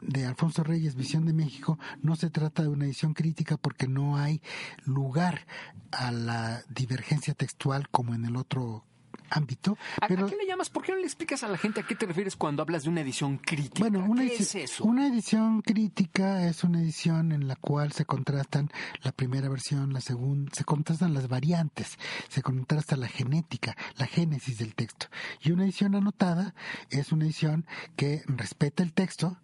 de 0.00 0.24
Alfonso 0.24 0.64
Reyes, 0.64 0.94
Visión 0.94 1.26
de 1.26 1.32
México, 1.32 1.78
no 2.02 2.16
se 2.16 2.30
trata 2.30 2.62
de 2.62 2.68
una 2.68 2.86
edición 2.86 3.14
crítica 3.14 3.56
porque 3.56 3.86
no 3.86 4.16
hay 4.16 4.40
lugar 4.84 5.46
a 5.92 6.10
la 6.10 6.62
divergencia 6.68 7.34
textual 7.34 7.88
como 7.90 8.14
en 8.14 8.24
el 8.24 8.36
otro 8.36 8.84
ámbito. 9.30 9.78
¿A, 10.00 10.08
pero, 10.08 10.26
qué 10.26 10.36
le 10.36 10.46
llamas? 10.46 10.70
¿Por 10.70 10.82
qué 10.82 10.92
no 10.92 10.98
le 10.98 11.04
explicas 11.04 11.42
a 11.42 11.48
la 11.48 11.56
gente 11.56 11.80
a 11.80 11.86
qué 11.86 11.94
te 11.94 12.06
refieres 12.06 12.36
cuando 12.36 12.62
hablas 12.62 12.84
de 12.84 12.90
una 12.90 13.00
edición 13.00 13.38
crítica? 13.38 13.80
Bueno, 13.80 14.04
una 14.06 14.22
¿Qué 14.22 14.34
es 14.34 14.54
eso? 14.54 14.84
Una 14.84 15.06
edición 15.06 15.62
crítica 15.62 16.46
es 16.46 16.64
una 16.64 16.80
edición 16.80 17.32
en 17.32 17.48
la 17.48 17.56
cual 17.56 17.92
se 17.92 18.04
contrastan 18.04 18.70
la 19.02 19.12
primera 19.12 19.48
versión, 19.48 19.92
la 19.92 20.00
segunda, 20.00 20.50
se 20.54 20.64
contrastan 20.64 21.14
las 21.14 21.28
variantes, 21.28 21.98
se 22.28 22.42
contrasta 22.42 22.96
la 22.96 23.08
genética, 23.08 23.76
la 23.96 24.06
génesis 24.06 24.58
del 24.58 24.74
texto. 24.74 25.06
Y 25.40 25.52
una 25.52 25.64
edición 25.64 25.94
anotada 25.94 26.54
es 26.90 27.12
una 27.12 27.24
edición 27.24 27.66
que 27.96 28.22
respeta 28.26 28.82
el 28.82 28.92
texto, 28.92 29.38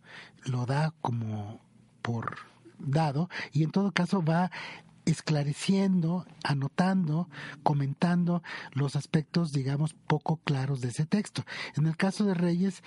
lo 0.45 0.67
da 0.67 0.93
como 1.01 1.61
por 2.03 2.37
dado 2.79 3.29
y 3.53 3.63
en 3.63 3.71
todo 3.71 3.93
caso 3.93 4.23
va 4.23 4.51
esclareciendo, 5.07 6.27
anotando, 6.45 7.31
comentando 7.63 8.43
los 8.73 8.97
aspectos, 8.97 9.53
digamos, 9.53 9.95
poco 9.95 10.37
claros 10.39 10.81
de 10.81 10.89
ese 10.89 11.07
texto. 11.07 11.45
En 11.77 11.87
el 11.87 11.97
caso 11.97 12.25
de 12.25 12.35
Reyes, 12.35 12.83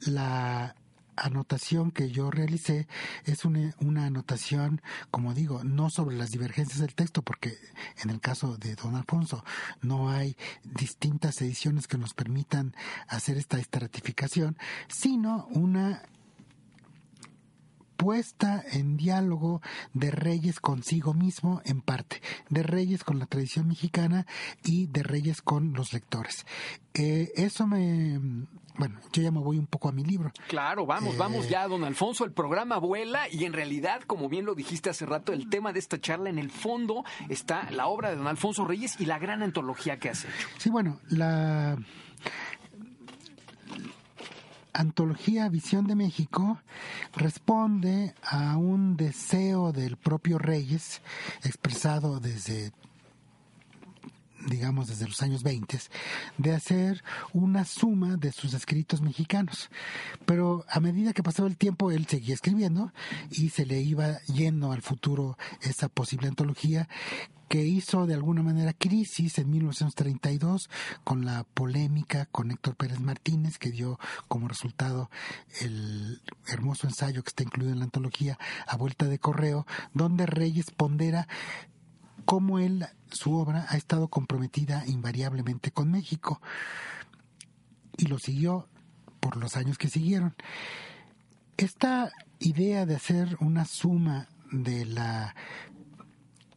la 0.00 0.76
anotación 1.16 1.90
que 1.90 2.10
yo 2.10 2.30
realicé 2.30 2.88
es 3.24 3.44
una, 3.44 3.74
una, 3.80 4.06
anotación, 4.06 4.82
como 5.10 5.34
digo, 5.34 5.62
no 5.64 5.90
sobre 5.90 6.16
las 6.16 6.30
divergencias 6.30 6.80
del 6.80 6.94
texto, 6.94 7.22
porque 7.22 7.56
en 8.02 8.10
el 8.10 8.20
caso 8.20 8.56
de 8.56 8.74
Don 8.74 8.94
Alfonso 8.96 9.44
no 9.80 10.10
hay 10.10 10.36
distintas 10.64 11.40
ediciones 11.42 11.86
que 11.86 11.98
nos 11.98 12.14
permitan 12.14 12.74
hacer 13.08 13.36
esta 13.36 13.58
estratificación, 13.58 14.56
sino 14.88 15.46
una 15.50 16.02
puesta 17.96 18.62
en 18.72 18.96
diálogo 18.96 19.62
de 19.92 20.10
Reyes 20.10 20.60
consigo 20.60 21.14
mismo 21.14 21.60
en 21.64 21.80
parte, 21.80 22.22
de 22.48 22.62
Reyes 22.62 23.04
con 23.04 23.18
la 23.18 23.26
tradición 23.26 23.68
mexicana 23.68 24.26
y 24.64 24.86
de 24.86 25.02
Reyes 25.02 25.42
con 25.42 25.72
los 25.72 25.92
lectores. 25.92 26.46
Eh, 26.94 27.32
eso 27.36 27.66
me... 27.66 28.46
Bueno, 28.76 28.98
yo 29.12 29.22
ya 29.22 29.30
me 29.30 29.38
voy 29.38 29.56
un 29.56 29.68
poco 29.68 29.88
a 29.88 29.92
mi 29.92 30.02
libro. 30.02 30.32
Claro, 30.48 30.84
vamos, 30.84 31.16
vamos 31.16 31.46
eh, 31.46 31.50
ya, 31.50 31.68
don 31.68 31.84
Alfonso, 31.84 32.24
el 32.24 32.32
programa 32.32 32.78
vuela 32.78 33.28
y 33.30 33.44
en 33.44 33.52
realidad, 33.52 34.02
como 34.02 34.28
bien 34.28 34.44
lo 34.44 34.56
dijiste 34.56 34.90
hace 34.90 35.06
rato, 35.06 35.32
el 35.32 35.48
tema 35.48 35.72
de 35.72 35.78
esta 35.78 36.00
charla, 36.00 36.28
en 36.28 36.40
el 36.40 36.50
fondo 36.50 37.04
está 37.28 37.70
la 37.70 37.86
obra 37.86 38.10
de 38.10 38.16
don 38.16 38.26
Alfonso 38.26 38.64
Reyes 38.64 39.00
y 39.00 39.06
la 39.06 39.20
gran 39.20 39.44
antología 39.44 40.00
que 40.00 40.08
has 40.08 40.24
hecho. 40.24 40.48
Sí, 40.58 40.70
bueno, 40.70 40.98
la 41.08 41.78
antología 44.74 45.48
Visión 45.48 45.86
de 45.86 45.94
México 45.94 46.60
responde 47.14 48.14
a 48.22 48.56
un 48.56 48.96
deseo 48.96 49.72
del 49.72 49.96
propio 49.96 50.38
Reyes, 50.38 51.00
expresado 51.44 52.20
desde 52.20 52.72
digamos 54.46 54.88
desde 54.88 55.06
los 55.06 55.22
años 55.22 55.42
20, 55.42 55.78
de 56.36 56.52
hacer 56.52 57.02
una 57.32 57.64
suma 57.64 58.16
de 58.16 58.30
sus 58.30 58.52
escritos 58.52 59.00
mexicanos. 59.00 59.70
Pero 60.26 60.66
a 60.68 60.80
medida 60.80 61.14
que 61.14 61.22
pasaba 61.22 61.48
el 61.48 61.56
tiempo, 61.56 61.90
él 61.90 62.06
seguía 62.06 62.34
escribiendo 62.34 62.92
y 63.30 63.48
se 63.50 63.64
le 63.64 63.80
iba 63.80 64.20
yendo 64.26 64.72
al 64.72 64.82
futuro 64.82 65.38
esa 65.62 65.88
posible 65.88 66.28
antología 66.28 66.88
que 67.54 67.64
hizo 67.64 68.08
de 68.08 68.14
alguna 68.14 68.42
manera 68.42 68.72
crisis 68.72 69.38
en 69.38 69.48
1932 69.48 70.68
con 71.04 71.24
la 71.24 71.44
polémica 71.44 72.26
con 72.32 72.50
Héctor 72.50 72.74
Pérez 72.74 72.98
Martínez, 72.98 73.58
que 73.58 73.70
dio 73.70 74.00
como 74.26 74.48
resultado 74.48 75.08
el 75.60 76.20
hermoso 76.48 76.88
ensayo 76.88 77.22
que 77.22 77.28
está 77.28 77.44
incluido 77.44 77.72
en 77.72 77.78
la 77.78 77.84
antología 77.84 78.40
A 78.66 78.76
Vuelta 78.76 79.06
de 79.06 79.20
Correo, 79.20 79.68
donde 79.92 80.26
Reyes 80.26 80.72
pondera 80.72 81.28
cómo 82.24 82.58
él, 82.58 82.86
su 83.12 83.32
obra, 83.36 83.66
ha 83.68 83.76
estado 83.76 84.08
comprometida 84.08 84.82
invariablemente 84.88 85.70
con 85.70 85.92
México 85.92 86.42
y 87.96 88.06
lo 88.06 88.18
siguió 88.18 88.68
por 89.20 89.36
los 89.36 89.56
años 89.56 89.78
que 89.78 89.86
siguieron. 89.86 90.34
Esta 91.56 92.10
idea 92.40 92.84
de 92.84 92.96
hacer 92.96 93.36
una 93.38 93.64
suma 93.64 94.26
de 94.50 94.86
la 94.86 95.36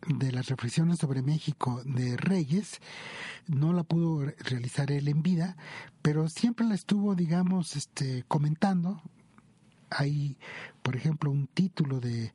de 0.07 0.31
las 0.31 0.47
reflexiones 0.47 0.99
sobre 0.99 1.21
México 1.21 1.81
de 1.85 2.17
Reyes, 2.17 2.79
no 3.47 3.73
la 3.73 3.83
pudo 3.83 4.25
realizar 4.39 4.91
él 4.91 5.07
en 5.07 5.21
vida, 5.21 5.57
pero 6.01 6.29
siempre 6.29 6.65
la 6.65 6.75
estuvo, 6.75 7.15
digamos, 7.15 7.75
este, 7.75 8.23
comentando. 8.27 9.01
Hay, 9.89 10.37
por 10.81 10.97
ejemplo, 10.97 11.31
un 11.31 11.47
título 11.47 12.01
de 12.01 12.33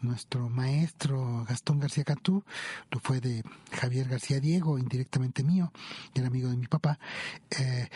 nuestro 0.00 0.48
maestro 0.48 1.44
Gastón 1.46 1.78
García 1.80 2.04
Cantú, 2.04 2.44
lo 2.90 2.98
fue 2.98 3.20
de 3.20 3.42
Javier 3.72 4.08
García 4.08 4.40
Diego, 4.40 4.78
indirectamente 4.78 5.42
mío, 5.42 5.70
era 6.14 6.28
amigo 6.28 6.48
de 6.48 6.56
mi 6.56 6.66
papá, 6.66 6.98
eh, 7.50 7.88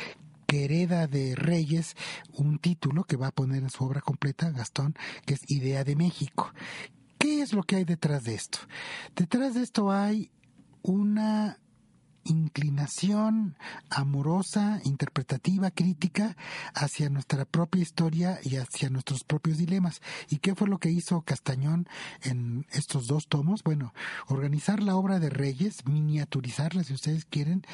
que 0.46 0.64
hereda 0.64 1.06
de 1.06 1.34
Reyes 1.36 1.94
un 2.32 2.58
título 2.58 3.04
que 3.04 3.16
va 3.16 3.28
a 3.28 3.34
poner 3.34 3.62
en 3.62 3.70
su 3.70 3.84
obra 3.84 4.00
completa, 4.00 4.50
Gastón, 4.50 4.94
que 5.26 5.34
es 5.34 5.50
Idea 5.50 5.84
de 5.84 5.96
México. 5.96 6.52
¿Qué 7.18 7.42
es 7.42 7.52
lo 7.52 7.62
que 7.62 7.76
hay 7.76 7.84
detrás 7.84 8.24
de 8.24 8.34
esto? 8.34 8.58
Detrás 9.16 9.54
de 9.54 9.62
esto 9.62 9.90
hay 9.90 10.30
una 10.82 11.58
inclinación 12.24 13.56
amorosa, 13.90 14.80
interpretativa, 14.84 15.70
crítica 15.70 16.36
hacia 16.74 17.08
nuestra 17.08 17.44
propia 17.44 17.82
historia 17.82 18.38
y 18.42 18.56
hacia 18.56 18.90
nuestros 18.90 19.24
propios 19.24 19.58
dilemas. 19.58 20.00
¿Y 20.28 20.38
qué 20.38 20.54
fue 20.54 20.68
lo 20.68 20.78
que 20.78 20.90
hizo 20.90 21.22
Castañón 21.22 21.88
en 22.22 22.66
estos 22.70 23.06
dos 23.06 23.28
tomos? 23.28 23.62
Bueno, 23.62 23.94
organizar 24.28 24.82
la 24.82 24.96
obra 24.96 25.18
de 25.18 25.30
Reyes, 25.30 25.86
miniaturizarla 25.86 26.84
si 26.84 26.94
ustedes 26.94 27.24
quieren, 27.24 27.64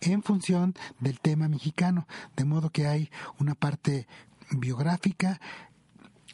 en 0.00 0.22
función 0.22 0.74
del 1.00 1.20
tema 1.20 1.48
mexicano, 1.48 2.06
de 2.36 2.44
modo 2.44 2.70
que 2.70 2.86
hay 2.86 3.10
una 3.38 3.54
parte 3.54 4.06
biográfica, 4.50 5.40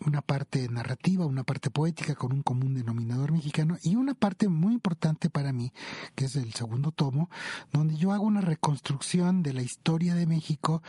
una 0.06 0.22
parte 0.22 0.68
narrativa, 0.68 1.26
una 1.26 1.44
parte 1.44 1.70
poética 1.70 2.14
con 2.14 2.32
un 2.32 2.42
común 2.42 2.74
denominador 2.74 3.32
mexicano 3.32 3.78
y 3.82 3.96
una 3.96 4.14
parte 4.14 4.48
muy 4.48 4.74
importante 4.74 5.30
para 5.30 5.52
mí, 5.52 5.72
que 6.14 6.26
es 6.26 6.36
el 6.36 6.52
segundo 6.54 6.92
tomo, 6.92 7.30
donde 7.72 7.96
yo 7.96 8.12
hago 8.12 8.24
una 8.24 8.40
reconstrucción 8.40 9.42
de 9.42 9.52
la 9.52 9.62
historia 9.62 10.14
de 10.14 10.26
México 10.26 10.82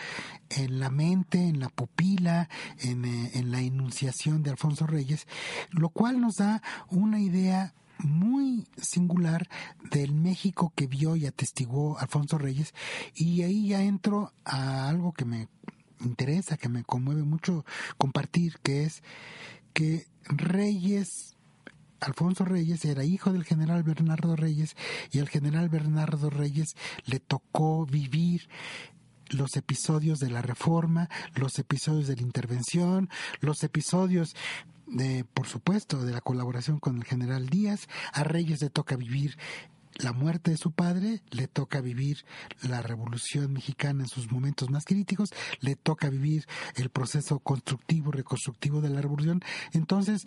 en 0.49 0.79
la 0.79 0.89
mente, 0.89 1.47
en 1.47 1.59
la 1.59 1.69
pupila, 1.69 2.49
en, 2.79 3.05
eh, 3.05 3.31
en 3.33 3.51
la 3.51 3.61
enunciación 3.61 4.43
de 4.43 4.51
Alfonso 4.51 4.87
Reyes, 4.87 5.27
lo 5.71 5.89
cual 5.89 6.21
nos 6.21 6.37
da 6.37 6.61
una 6.89 7.19
idea 7.19 7.73
muy 7.99 8.65
singular 8.77 9.49
del 9.91 10.13
México 10.13 10.71
que 10.75 10.87
vio 10.87 11.15
y 11.15 11.25
atestiguó 11.25 11.97
Alfonso 11.97 12.37
Reyes. 12.37 12.73
Y 13.13 13.43
ahí 13.43 13.67
ya 13.67 13.81
entro 13.81 14.31
a 14.45 14.87
algo 14.87 15.13
que 15.13 15.25
me 15.25 15.47
interesa, 16.01 16.57
que 16.57 16.69
me 16.69 16.83
conmueve 16.83 17.23
mucho 17.23 17.65
compartir, 17.97 18.57
que 18.63 18.83
es 18.83 19.03
que 19.73 20.07
Reyes 20.25 21.35
Alfonso 22.01 22.45
Reyes 22.45 22.85
era 22.85 23.03
hijo 23.03 23.33
del 23.33 23.43
general 23.43 23.83
Bernardo 23.83 24.35
Reyes 24.35 24.75
y 25.11 25.19
al 25.19 25.27
general 25.27 25.69
Bernardo 25.69 26.29
Reyes 26.29 26.75
le 27.05 27.19
tocó 27.19 27.85
vivir 27.85 28.47
los 29.29 29.55
episodios 29.57 30.19
de 30.19 30.29
la 30.29 30.41
reforma, 30.41 31.09
los 31.35 31.59
episodios 31.59 32.07
de 32.07 32.15
la 32.15 32.21
intervención, 32.21 33.09
los 33.41 33.63
episodios 33.63 34.35
de, 34.87 35.23
por 35.23 35.45
supuesto, 35.45 36.03
de 36.03 36.13
la 36.13 36.21
colaboración 36.21 36.79
con 36.79 36.97
el 36.97 37.03
general 37.03 37.47
Díaz. 37.47 37.87
A 38.11 38.23
Reyes 38.23 38.61
le 38.61 38.69
toca 38.69 38.95
vivir 38.95 39.37
la 39.99 40.13
muerte 40.13 40.51
de 40.51 40.57
su 40.57 40.71
padre, 40.71 41.21
le 41.29 41.47
toca 41.47 41.81
vivir 41.81 42.25
la 42.61 42.81
revolución 42.81 43.53
mexicana 43.53 44.03
en 44.03 44.09
sus 44.09 44.31
momentos 44.31 44.69
más 44.69 44.85
críticos, 44.85 45.29
le 45.59 45.75
toca 45.75 46.09
vivir 46.09 46.45
el 46.75 46.89
proceso 46.89 47.39
constructivo, 47.39 48.11
reconstructivo 48.11 48.81
de 48.81 48.89
la 48.89 49.01
revolución. 49.01 49.41
Entonces, 49.73 50.25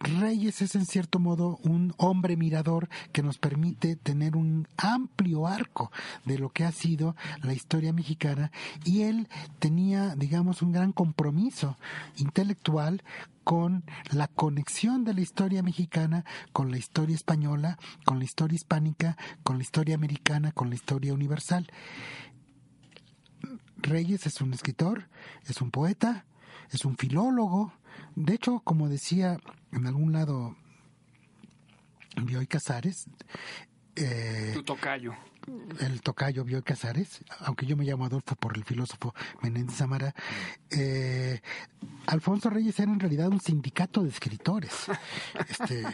Reyes 0.00 0.62
es 0.62 0.74
en 0.74 0.86
cierto 0.86 1.18
modo 1.18 1.58
un 1.62 1.92
hombre 1.96 2.36
mirador 2.36 2.88
que 3.12 3.22
nos 3.22 3.38
permite 3.38 3.96
tener 3.96 4.36
un 4.36 4.68
amplio 4.76 5.46
arco 5.46 5.90
de 6.24 6.38
lo 6.38 6.50
que 6.50 6.64
ha 6.64 6.72
sido 6.72 7.16
la 7.42 7.52
historia 7.52 7.92
mexicana 7.92 8.52
y 8.84 9.02
él 9.02 9.28
tenía, 9.58 10.14
digamos, 10.14 10.62
un 10.62 10.72
gran 10.72 10.92
compromiso 10.92 11.76
intelectual 12.16 13.02
con 13.48 13.82
la 14.10 14.28
conexión 14.28 15.04
de 15.04 15.14
la 15.14 15.22
historia 15.22 15.62
mexicana 15.62 16.26
con 16.52 16.70
la 16.70 16.76
historia 16.76 17.16
española, 17.16 17.78
con 18.04 18.18
la 18.18 18.26
historia 18.26 18.56
hispánica, 18.56 19.16
con 19.42 19.56
la 19.56 19.62
historia 19.62 19.94
americana, 19.94 20.52
con 20.52 20.68
la 20.68 20.74
historia 20.74 21.14
universal. 21.14 21.66
Reyes 23.78 24.26
es 24.26 24.42
un 24.42 24.52
escritor, 24.52 25.08
es 25.46 25.62
un 25.62 25.70
poeta, 25.70 26.26
es 26.72 26.84
un 26.84 26.98
filólogo. 26.98 27.72
De 28.16 28.34
hecho, 28.34 28.60
como 28.60 28.90
decía 28.90 29.38
en 29.72 29.86
algún 29.86 30.12
lado 30.12 30.54
Bioy 32.22 32.46
Casares, 32.46 33.06
eh, 33.96 34.50
tu 34.52 34.62
tocayo. 34.62 35.14
El 35.80 36.00
tocayo 36.02 36.44
Bioy 36.44 36.62
Casares, 36.62 37.20
aunque 37.40 37.66
yo 37.66 37.76
me 37.76 37.84
llamo 37.84 38.04
Adolfo 38.04 38.34
por 38.36 38.56
el 38.56 38.64
filósofo 38.64 39.14
Menéndez 39.42 39.76
Zamara, 39.76 40.14
eh, 40.70 41.40
Alfonso 42.06 42.50
Reyes 42.50 42.78
era 42.80 42.92
en 42.92 43.00
realidad 43.00 43.28
un 43.28 43.40
sindicato 43.40 44.02
de 44.02 44.10
escritores. 44.10 44.72
Este, 45.48 45.84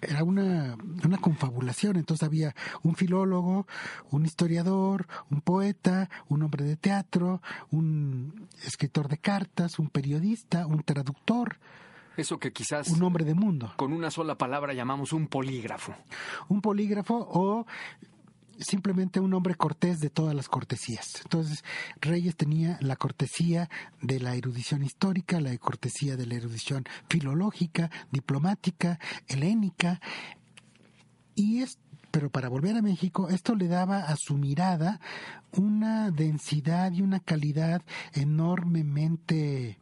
era 0.00 0.24
una, 0.24 0.76
una 1.04 1.18
confabulación, 1.18 1.96
entonces 1.96 2.26
había 2.26 2.54
un 2.82 2.94
filólogo, 2.96 3.66
un 4.10 4.24
historiador, 4.24 5.06
un 5.30 5.40
poeta, 5.40 6.08
un 6.28 6.42
hombre 6.42 6.64
de 6.64 6.76
teatro, 6.76 7.42
un 7.70 8.48
escritor 8.64 9.08
de 9.08 9.18
cartas, 9.18 9.78
un 9.78 9.88
periodista, 9.90 10.66
un 10.66 10.82
traductor, 10.82 11.58
eso 12.20 12.38
que 12.38 12.52
quizás... 12.52 12.88
Un 12.88 13.02
hombre 13.02 13.24
de 13.24 13.34
mundo. 13.34 13.72
Con 13.76 13.92
una 13.92 14.10
sola 14.10 14.36
palabra 14.36 14.74
llamamos 14.74 15.12
un 15.12 15.26
polígrafo. 15.26 15.94
Un 16.48 16.60
polígrafo 16.60 17.16
o 17.16 17.66
simplemente 18.60 19.20
un 19.20 19.34
hombre 19.34 19.54
cortés 19.54 20.00
de 20.00 20.10
todas 20.10 20.34
las 20.34 20.48
cortesías. 20.48 21.20
Entonces, 21.22 21.64
Reyes 22.00 22.36
tenía 22.36 22.78
la 22.80 22.96
cortesía 22.96 23.68
de 24.00 24.20
la 24.20 24.34
erudición 24.34 24.82
histórica, 24.82 25.40
la 25.40 25.56
cortesía 25.58 26.16
de 26.16 26.26
la 26.26 26.34
erudición 26.34 26.84
filológica, 27.08 27.90
diplomática, 28.10 28.98
helénica, 29.28 30.00
y 31.34 31.62
es 31.62 31.78
pero 32.10 32.28
para 32.28 32.48
volver 32.48 32.76
a 32.76 32.82
México, 32.82 33.28
esto 33.28 33.54
le 33.54 33.68
daba 33.68 34.00
a 34.00 34.16
su 34.16 34.36
mirada 34.36 35.00
una 35.52 36.10
densidad 36.10 36.92
y 36.92 37.02
una 37.02 37.20
calidad 37.20 37.82
enormemente 38.14 39.78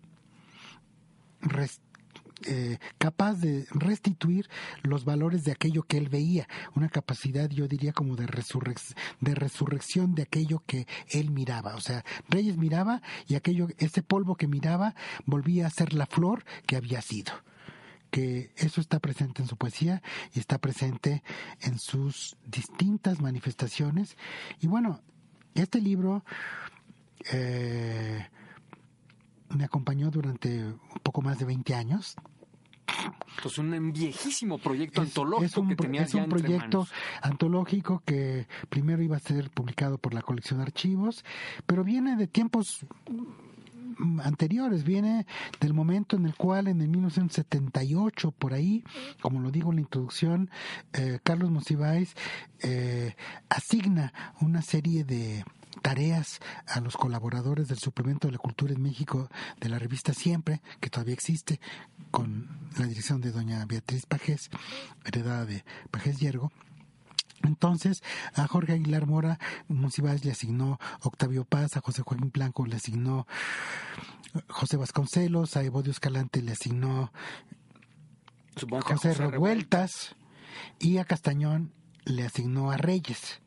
eh, 2.47 2.78
capaz 2.99 3.35
de 3.35 3.66
restituir 3.71 4.49
los 4.83 5.04
valores 5.04 5.45
de 5.45 5.52
aquello 5.52 5.83
que 5.83 5.99
él 5.99 6.09
veía, 6.09 6.49
una 6.75 6.88
capacidad 6.88 7.49
yo 7.50 7.68
diría 7.68 7.92
como 7.92 8.16
de, 8.16 8.26
de 9.21 9.35
resurrección 9.35 10.14
de 10.14 10.23
aquello 10.23 10.62
que 10.66 10.87
él 11.11 11.30
miraba, 11.30 11.75
o 11.75 11.80
sea, 11.80 12.04
Reyes 12.28 12.57
miraba 12.57 13.02
y 13.26 13.35
aquello, 13.35 13.68
ese 13.78 14.02
polvo 14.02 14.37
que 14.37 14.47
miraba 14.47 14.95
volvía 15.26 15.66
a 15.66 15.71
ser 15.71 15.95
la 15.95 16.07
flor 16.07 16.44
que 16.66 16.77
había 16.77 17.03
sido 17.03 17.33
que 18.11 18.53
eso 18.57 18.81
está 18.81 19.01
presente 19.01 19.42
en 19.42 19.48
su 19.48 19.57
poesía 19.57 20.03
y 20.33 20.38
está 20.38 20.57
presente 20.59 21.22
en 21.61 21.79
sus 21.79 22.38
distintas 22.46 23.20
manifestaciones. 23.20 24.16
Y 24.61 24.66
bueno, 24.66 25.03
este 25.55 25.81
libro 25.81 26.24
eh, 27.33 28.27
me 29.56 29.64
acompañó 29.64 30.11
durante 30.11 30.64
un 30.64 31.00
poco 31.02 31.22
más 31.22 31.38
de 31.38 31.44
20 31.44 31.74
años. 31.74 32.16
Pues 33.42 33.58
un 33.58 33.92
viejísimo 33.92 34.58
proyecto 34.58 35.02
antológico 35.02 35.68
que 35.68 35.76
tenía 35.76 36.02
es 36.02 36.14
un 36.14 36.28
proyecto 36.28 36.88
antológico 37.22 38.02
que 38.04 38.48
primero 38.68 39.02
iba 39.02 39.16
a 39.16 39.20
ser 39.20 39.50
publicado 39.50 39.98
por 39.98 40.14
la 40.14 40.22
colección 40.22 40.58
de 40.58 40.64
archivos, 40.64 41.24
pero 41.66 41.84
viene 41.84 42.16
de 42.16 42.26
tiempos 42.26 42.87
anteriores, 44.22 44.84
viene 44.84 45.26
del 45.61 45.74
momento 45.74 46.16
en 46.16 46.26
el 46.26 46.34
cual 46.34 46.68
en 46.68 46.80
el 46.80 46.88
1978, 46.88 48.32
por 48.32 48.54
ahí, 48.54 48.84
como 49.20 49.40
lo 49.40 49.50
digo 49.50 49.70
en 49.70 49.76
la 49.76 49.82
introducción, 49.82 50.50
eh, 50.92 51.18
Carlos 51.22 51.50
Monsiváis 51.50 52.14
eh, 52.61 53.14
asigna 53.48 54.12
una 54.40 54.62
serie 54.62 55.04
de 55.04 55.44
tareas 55.82 56.40
a 56.66 56.80
los 56.80 56.96
colaboradores 56.96 57.68
del 57.68 57.78
suplemento 57.78 58.28
de 58.28 58.32
la 58.32 58.38
cultura 58.38 58.72
en 58.72 58.82
México 58.82 59.28
de 59.60 59.68
la 59.68 59.78
revista 59.78 60.12
Siempre, 60.14 60.60
que 60.80 60.90
todavía 60.90 61.14
existe, 61.14 61.60
con 62.10 62.48
la 62.78 62.86
dirección 62.86 63.20
de 63.20 63.32
doña 63.32 63.64
Beatriz 63.66 64.06
Pajés, 64.06 64.50
heredada 65.04 65.44
de 65.44 65.64
Pajés 65.90 66.18
Yergo. 66.18 66.52
Entonces, 67.42 68.02
a 68.34 68.46
Jorge 68.48 68.72
Aguilar 68.72 69.06
Mora, 69.06 69.38
Monsiváis 69.68 70.24
le 70.24 70.32
asignó 70.32 70.78
Octavio 71.02 71.44
Paz, 71.44 71.76
a 71.76 71.80
José 71.80 72.02
Joaquín 72.02 72.30
Blanco 72.32 72.66
le 72.66 72.76
asignó 72.76 73.26
José 74.48 74.76
Vasconcelos, 74.76 75.56
a 75.56 75.62
Evodio 75.62 75.92
Escalante 75.92 76.42
le 76.42 76.52
asignó 76.52 77.12
José 78.80 79.14
Revueltas 79.14 80.16
y 80.80 80.98
a 80.98 81.04
Castañón 81.04 81.72
le 82.04 82.24
asignó 82.24 82.70
a 82.70 82.76
Reyes. 82.76 83.40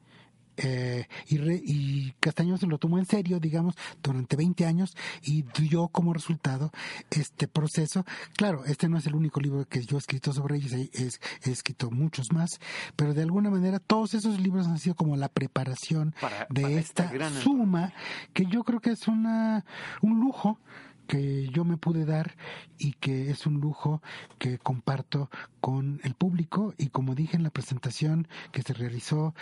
Eh, 0.57 1.07
y, 1.27 1.37
y, 1.37 2.13
Castañón 2.19 2.57
se 2.57 2.67
lo 2.67 2.77
tomó 2.77 2.99
en 2.99 3.05
serio, 3.05 3.39
digamos, 3.39 3.75
durante 4.03 4.35
20 4.35 4.65
años 4.65 4.95
y 5.23 5.43
dio 5.57 5.87
como 5.87 6.13
resultado 6.13 6.71
este 7.09 7.47
proceso. 7.47 8.05
Claro, 8.35 8.65
este 8.65 8.89
no 8.89 8.97
es 8.97 9.05
el 9.07 9.15
único 9.15 9.39
libro 9.39 9.65
que 9.67 9.83
yo 9.83 9.97
he 9.97 9.99
escrito 9.99 10.33
sobre 10.33 10.57
ellos, 10.57 10.73
he, 10.73 10.89
he 10.93 11.51
escrito 11.51 11.89
muchos 11.89 12.31
más, 12.31 12.59
pero 12.95 13.13
de 13.13 13.23
alguna 13.23 13.49
manera 13.49 13.79
todos 13.79 14.13
esos 14.13 14.39
libros 14.39 14.67
han 14.67 14.79
sido 14.79 14.95
como 14.95 15.15
la 15.15 15.29
preparación 15.29 16.13
de 16.49 16.77
esta 16.77 17.11
suma 17.41 17.93
que 18.33 18.45
yo 18.45 18.63
creo 18.63 18.79
que 18.79 18.91
es 18.91 19.07
una 19.07 19.65
un 20.01 20.19
lujo 20.19 20.59
que 21.07 21.49
yo 21.49 21.65
me 21.65 21.77
pude 21.77 22.05
dar 22.05 22.35
y 22.77 22.93
que 22.93 23.31
es 23.31 23.45
un 23.45 23.59
lujo 23.59 24.01
que 24.37 24.57
comparto 24.57 25.29
con 25.59 25.99
el 26.03 26.15
público 26.15 26.73
y 26.77 26.87
como 26.87 27.15
dije 27.15 27.35
en 27.35 27.43
la 27.43 27.49
presentación 27.49 28.27
que 28.51 28.61
se 28.61 28.73
realizó 28.73 29.35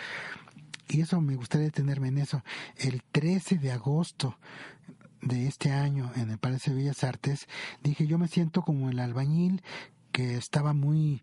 y 0.90 1.00
eso 1.00 1.20
me 1.20 1.36
gustaría 1.36 1.66
detenerme 1.66 2.08
en 2.08 2.18
eso, 2.18 2.42
el 2.76 3.02
13 3.12 3.58
de 3.58 3.72
agosto 3.72 4.38
de 5.22 5.46
este 5.46 5.70
año 5.70 6.10
en 6.16 6.30
el 6.30 6.38
Palacio 6.38 6.72
de 6.72 6.80
Bellas 6.80 7.04
Artes, 7.04 7.46
dije 7.82 8.06
yo 8.06 8.18
me 8.18 8.28
siento 8.28 8.62
como 8.62 8.90
el 8.90 8.98
albañil 8.98 9.62
que 10.12 10.36
estaba 10.36 10.72
muy 10.72 11.22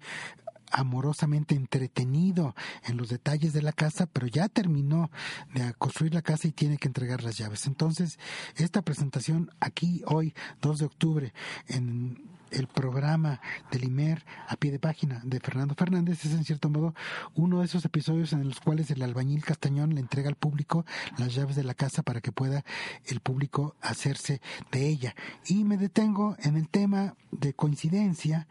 amorosamente 0.72 1.56
entretenido 1.56 2.56
en 2.86 2.98
los 2.98 3.10
detalles 3.10 3.54
de 3.54 3.62
la 3.62 3.72
casa, 3.72 4.06
pero 4.06 4.28
ya 4.28 4.50
terminó 4.50 5.12
de 5.54 5.74
construir 5.76 6.14
la 6.14 6.22
casa 6.22 6.48
y 6.48 6.52
tiene 6.52 6.78
que 6.78 6.88
entregar 6.88 7.24
las 7.24 7.38
llaves. 7.38 7.68
Entonces, 7.68 8.20
esta 8.56 8.82
presentación 8.82 9.50
aquí 9.60 10.02
hoy, 10.06 10.34
2 10.62 10.80
de 10.80 10.86
octubre, 10.86 11.34
en 11.68 12.37
el 12.52 12.68
programa 12.68 13.42
del 13.72 13.86
IMER 13.86 14.24
a 14.48 14.56
pie 14.56 14.72
de 14.72 14.80
página 14.80 15.22
de 15.24 15.40
Fernando 15.40 15.76
Fernández 15.76 16.26
es 16.26 16.34
en 16.34 16.44
cierto 16.44 16.70
modo 16.70 16.94
uno 17.36 17.60
de 17.60 17.66
esos 17.66 17.86
episodios 17.86 18.34
en 18.34 18.48
los 18.48 18.60
cuales 18.60 18.92
el 18.92 19.02
albañil 19.02 19.44
Castañón 19.44 19.94
le 19.96 20.02
entrega 20.02 20.30
al 20.30 20.36
público 20.36 20.86
las 21.18 21.34
llaves 21.36 21.56
de 21.56 21.64
la 21.64 21.74
casa 21.74 22.04
para 22.04 22.22
que 22.22 22.32
pueda 22.32 22.64
el 23.06 23.20
público 23.20 23.76
hacerse 23.82 24.42
de 24.72 24.88
ella. 24.88 25.16
Y 25.46 25.64
me 25.64 25.78
detengo 25.78 26.36
en 26.40 26.58
el 26.58 26.70
tema 26.70 27.16
de 27.32 27.54
coincidencia 27.54 28.48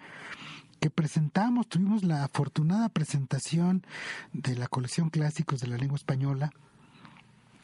que 0.80 0.90
presentamos, 0.90 1.68
tuvimos 1.68 2.04
la 2.04 2.24
afortunada 2.24 2.88
presentación 2.88 3.84
de 4.32 4.56
la 4.56 4.68
colección 4.68 5.10
clásicos 5.10 5.60
de 5.60 5.68
la 5.68 5.78
lengua 5.78 5.96
española 5.96 6.52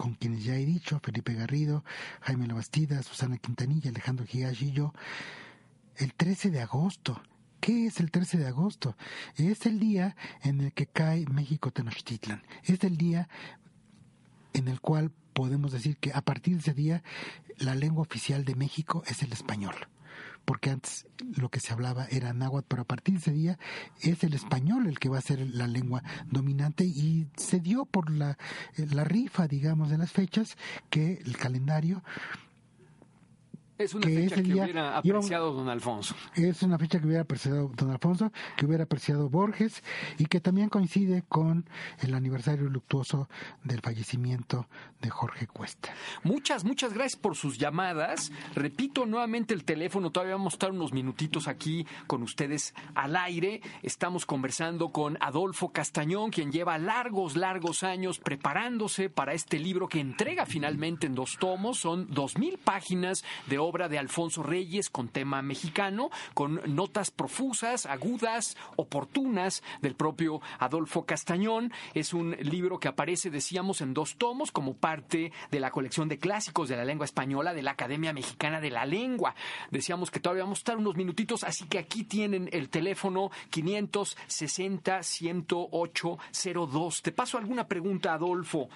con 0.03 0.15
quienes 0.15 0.43
ya 0.43 0.57
he 0.57 0.67
dicho, 0.67 0.99
Felipe 1.01 1.33
Garrido, 1.33 1.85
Jaime 2.23 2.49
Labastida, 2.49 3.05
Susana 3.05 3.39
Quintanilla, 3.39 3.91
Alejandro 3.91 4.27
Higashi 4.29 4.71
y 4.71 4.73
yo, 4.73 4.93
el 5.97 6.15
13 6.15 6.51
de 6.51 6.61
agosto. 6.61 7.23
¿Qué 7.61 7.87
es 7.87 8.01
el 8.01 8.11
13 8.11 8.39
de 8.39 8.49
agosto? 8.49 8.97
Es 9.37 9.67
el 9.67 9.79
día 9.79 10.17
en 10.43 10.61
el 10.61 10.73
que 10.73 10.87
cae 10.87 11.27
México 11.27 11.71
Tenochtitlan. 11.71 12.43
Es 12.65 12.83
el 12.83 12.97
día 12.97 13.29
en 14.53 14.69
el 14.69 14.81
cual 14.81 15.13
podemos 15.33 15.73
decir 15.73 15.97
que 15.97 16.13
a 16.13 16.23
partir 16.23 16.55
de 16.55 16.61
ese 16.61 16.75
día 16.75 17.03
la 17.59 17.75
lengua 17.75 18.03
oficial 18.03 18.45
de 18.45 18.55
México 18.55 19.03
es 19.07 19.23
el 19.23 19.33
español. 19.33 19.75
porque 20.45 20.71
antes 20.71 21.07
lo 21.37 21.51
que 21.51 21.61
se 21.61 21.73
hablaba 21.73 22.07
era 22.07 22.33
náhuatl, 22.33 22.67
pero 22.67 22.83
a 22.83 22.85
partir 22.85 23.15
de 23.15 23.21
ese 23.21 23.31
día 23.31 23.59
es 24.01 24.25
el 24.25 24.35
español 24.35 24.89
el 24.89 24.99
que 24.99 25.09
va 25.09 25.19
a 25.19 25.23
ser 25.23 25.39
la 25.55 25.69
lengua 25.69 26.03
dominante 26.29 26.85
y 26.85 27.29
se 27.37 27.61
dio 27.61 27.85
por 27.85 28.11
la, 28.11 28.37
la 28.77 29.05
rifa, 29.05 29.47
digamos, 29.47 29.89
de 29.89 29.99
las 29.99 30.11
fechas 30.11 30.57
que 30.91 31.23
el 31.25 31.37
calendario 31.37 32.03
es 33.83 33.95
una 33.95 34.07
fecha 34.07 34.43
que 34.43 34.53
hubiera 34.53 34.97
apreciado 34.99 35.53
don 35.53 35.69
Alfonso. 35.69 36.15
Es 36.35 36.63
una 36.63 36.79
fecha 36.79 37.01
que 37.01 37.07
hubiera 37.07 37.23
apreciado 37.23 37.71
don 37.77 37.91
Alfonso, 37.91 38.33
que 38.57 38.67
hubiera 38.67 38.85
apreciado 38.85 39.29
Borges 39.29 39.83
y 40.19 40.27
que 40.27 40.41
también 40.41 40.69
coincide 40.69 41.23
con 41.29 41.69
el 42.01 42.15
aniversario 42.15 42.69
luctuoso 42.69 43.29
del 43.65 43.81
fallecimiento 43.81 44.69
de 45.01 45.11
Jorge 45.11 45.47
Cuesta. 45.47 45.93
Muchas, 46.23 46.65
muchas 46.65 46.93
gracias 46.93 47.21
por 47.21 47.37
sus 47.37 47.59
llamadas. 47.59 48.31
Repito 48.55 49.07
nuevamente 49.07 49.55
el 49.55 49.65
teléfono, 49.65 50.11
todavía 50.11 50.37
vamos 50.37 50.55
a 50.55 50.57
estar 50.57 50.71
unos 50.71 50.93
minutitos 50.93 51.49
aquí 51.49 51.87
con 52.07 52.23
ustedes 52.23 52.75
al 52.95 53.17
aire. 53.17 53.61
Estamos 53.83 54.27
conversando 54.27 54.91
con 54.91 55.19
Adolfo 55.21 55.71
Castañón, 55.71 56.31
quien 56.31 56.53
lleva 56.53 56.79
largos, 56.79 57.37
largos 57.37 57.83
años 57.83 58.19
preparándose 58.19 59.11
para 59.11 59.35
este 59.35 59.59
libro 59.59 59.89
que 59.89 60.01
entrega 60.01 60.47
finalmente 60.47 61.07
en 61.07 61.15
dos 61.15 61.37
tomos. 61.39 61.79
Son 61.79 62.07
dos 62.09 62.39
mil 62.39 62.59
páginas 62.59 63.25
de 63.47 63.59
obra 63.59 63.72
de 63.73 63.99
Alfonso 63.99 64.43
Reyes 64.43 64.91
con 64.91 65.09
tema 65.09 65.41
mexicano, 65.41 66.11
con 66.35 66.61
notas 66.75 67.11
profusas, 67.11 67.87
agudas, 67.87 68.59
oportunas 68.77 69.63
del 69.81 69.95
propio 69.95 70.43
Adolfo 70.59 71.07
Castañón. 71.07 71.73
Es 71.95 72.13
un 72.13 72.37
libro 72.41 72.79
que 72.79 72.89
aparece, 72.89 73.31
decíamos, 73.31 73.81
en 73.81 73.95
dos 73.95 74.17
tomos 74.17 74.53
como 74.53 74.75
parte 74.75 75.33
de 75.51 75.61
la 75.61 75.71
colección 75.71 76.09
de 76.09 76.19
clásicos 76.19 76.69
de 76.69 76.77
la 76.77 76.85
lengua 76.85 77.07
española 77.07 77.55
de 77.55 77.63
la 77.63 77.71
Academia 77.71 78.13
Mexicana 78.13 78.61
de 78.61 78.71
la 78.71 78.85
Lengua. 78.85 79.35
Decíamos 79.71 80.11
que 80.11 80.21
todavía 80.21 80.45
vamos 80.45 80.59
a 80.59 80.61
estar 80.61 80.77
unos 80.77 80.95
minutitos, 80.95 81.43
así 81.43 81.65
que 81.65 81.79
aquí 81.79 82.05
tienen 82.05 82.51
el 82.53 82.69
teléfono 82.69 83.31
560 83.49 85.03
108 85.03 86.19
02. 86.71 87.03
Te 87.03 87.13
paso 87.13 87.39
alguna 87.39 87.67
pregunta, 87.67 88.13
Adolfo. 88.13 88.69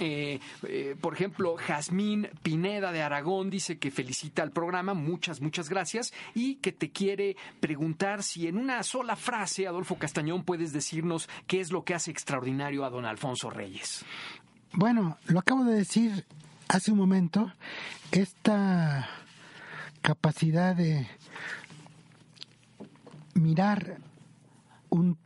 Eh, 0.00 0.40
eh, 0.66 0.96
por 1.00 1.14
ejemplo, 1.14 1.56
Jazmín 1.56 2.28
Pineda 2.42 2.92
de 2.92 3.02
Aragón 3.02 3.50
dice 3.50 3.78
que 3.78 3.90
felicita 3.90 4.42
al 4.42 4.50
programa, 4.50 4.94
muchas, 4.94 5.40
muchas 5.40 5.68
gracias, 5.68 6.12
y 6.34 6.56
que 6.56 6.72
te 6.72 6.90
quiere 6.90 7.36
preguntar 7.60 8.22
si 8.22 8.46
en 8.46 8.56
una 8.56 8.82
sola 8.82 9.16
frase, 9.16 9.66
Adolfo 9.66 9.96
Castañón, 9.96 10.44
puedes 10.44 10.72
decirnos 10.72 11.28
qué 11.46 11.60
es 11.60 11.70
lo 11.70 11.84
que 11.84 11.94
hace 11.94 12.10
extraordinario 12.10 12.84
a 12.84 12.90
don 12.90 13.04
Alfonso 13.04 13.50
Reyes. 13.50 14.04
Bueno, 14.72 15.18
lo 15.26 15.38
acabo 15.40 15.64
de 15.64 15.74
decir 15.74 16.24
hace 16.68 16.90
un 16.90 16.98
momento, 16.98 17.52
esta 18.10 19.08
capacidad 20.00 20.74
de 20.74 21.06
mirar 23.34 23.98
un 24.88 25.18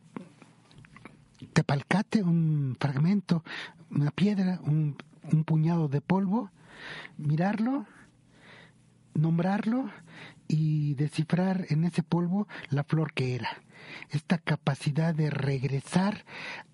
tepalcate, 1.53 2.21
un 2.21 2.75
fragmento, 2.79 3.43
una 3.91 4.11
piedra, 4.11 4.59
un, 4.63 4.97
un 5.31 5.43
puñado 5.43 5.87
de 5.87 6.01
polvo, 6.01 6.51
mirarlo, 7.17 7.85
nombrarlo 9.13 9.89
y 10.47 10.95
descifrar 10.95 11.65
en 11.69 11.83
ese 11.83 12.03
polvo 12.03 12.47
la 12.69 12.83
flor 12.83 13.13
que 13.13 13.35
era. 13.35 13.49
Esta 14.09 14.37
capacidad 14.37 15.13
de 15.13 15.29
regresar 15.29 16.25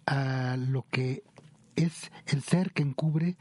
a 0.05 0.57
lo 0.57 0.85
que 0.89 1.23
es 1.75 2.11
el 2.27 2.43
ser 2.43 2.71
que 2.71 2.83
encubre 2.83 3.37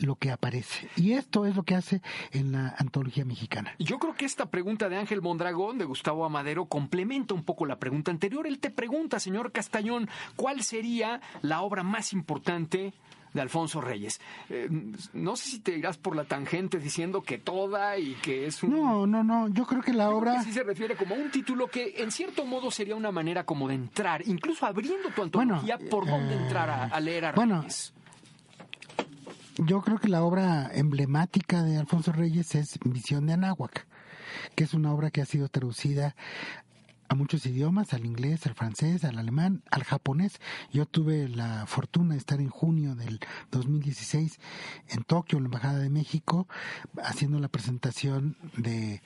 lo 0.00 0.16
que 0.16 0.30
aparece. 0.30 0.88
Y 0.96 1.12
esto 1.12 1.46
es 1.46 1.56
lo 1.56 1.62
que 1.62 1.74
hace 1.74 2.02
en 2.32 2.52
la 2.52 2.74
antología 2.78 3.24
mexicana. 3.24 3.74
Yo 3.78 3.98
creo 3.98 4.14
que 4.14 4.24
esta 4.24 4.50
pregunta 4.50 4.88
de 4.88 4.96
Ángel 4.96 5.22
Mondragón, 5.22 5.78
de 5.78 5.84
Gustavo 5.84 6.24
Amadero, 6.24 6.66
complementa 6.66 7.34
un 7.34 7.44
poco 7.44 7.66
la 7.66 7.78
pregunta 7.78 8.10
anterior. 8.10 8.46
Él 8.46 8.58
te 8.58 8.70
pregunta, 8.70 9.20
señor 9.20 9.52
Castañón, 9.52 10.08
¿cuál 10.36 10.62
sería 10.62 11.20
la 11.42 11.62
obra 11.62 11.82
más 11.82 12.12
importante 12.12 12.92
de 13.32 13.40
Alfonso 13.40 13.80
Reyes. 13.80 14.20
Eh, 14.48 14.68
no 15.12 15.36
sé 15.36 15.50
si 15.50 15.58
te 15.60 15.76
irás 15.76 15.98
por 15.98 16.16
la 16.16 16.24
tangente 16.24 16.78
diciendo 16.78 17.22
que 17.22 17.38
toda 17.38 17.96
y 17.98 18.14
que 18.14 18.46
es 18.46 18.62
un... 18.62 18.70
No, 18.70 19.06
no, 19.06 19.22
no, 19.22 19.48
yo 19.48 19.66
creo 19.66 19.82
que 19.82 19.92
la 19.92 20.10
obra... 20.10 20.42
sí 20.42 20.52
se 20.52 20.62
refiere 20.62 20.96
como 20.96 21.14
a 21.14 21.18
un 21.18 21.30
título 21.30 21.68
que 21.68 21.94
en 21.98 22.10
cierto 22.10 22.44
modo 22.44 22.70
sería 22.70 22.96
una 22.96 23.12
manera 23.12 23.44
como 23.44 23.68
de 23.68 23.74
entrar, 23.74 24.26
incluso 24.26 24.66
abriendo 24.66 25.10
tu 25.10 25.22
antología 25.22 25.78
por 25.78 26.06
dónde 26.06 26.34
entrar 26.34 26.90
a, 26.92 27.00
leer 27.00 27.26
a 27.26 27.32
Reyes. 27.32 27.92
Yo 29.66 29.82
creo 29.82 29.98
que 29.98 30.08
la 30.08 30.22
obra 30.22 30.70
emblemática 30.72 31.62
de 31.62 31.76
Alfonso 31.76 32.12
Reyes 32.12 32.54
es 32.54 32.78
Visión 32.82 33.26
de 33.26 33.34
Anáhuac, 33.34 33.86
que 34.54 34.64
es 34.64 34.72
una 34.72 34.90
obra 34.90 35.10
que 35.10 35.20
ha 35.20 35.26
sido 35.26 35.48
traducida 35.50 36.16
a 37.10 37.14
muchos 37.14 37.44
idiomas, 37.44 37.92
al 37.92 38.06
inglés, 38.06 38.46
al 38.46 38.54
francés, 38.54 39.04
al 39.04 39.18
alemán, 39.18 39.62
al 39.70 39.84
japonés. 39.84 40.40
Yo 40.72 40.86
tuve 40.86 41.28
la 41.28 41.66
fortuna 41.66 42.14
de 42.14 42.18
estar 42.18 42.40
en 42.40 42.48
junio 42.48 42.94
del 42.94 43.20
2016 43.50 44.38
en 44.88 45.04
Tokio, 45.04 45.36
en 45.36 45.44
la 45.44 45.48
Embajada 45.48 45.78
de 45.78 45.90
México, 45.90 46.48
haciendo 47.02 47.38
la 47.38 47.48
presentación 47.48 48.38
de 48.56 49.02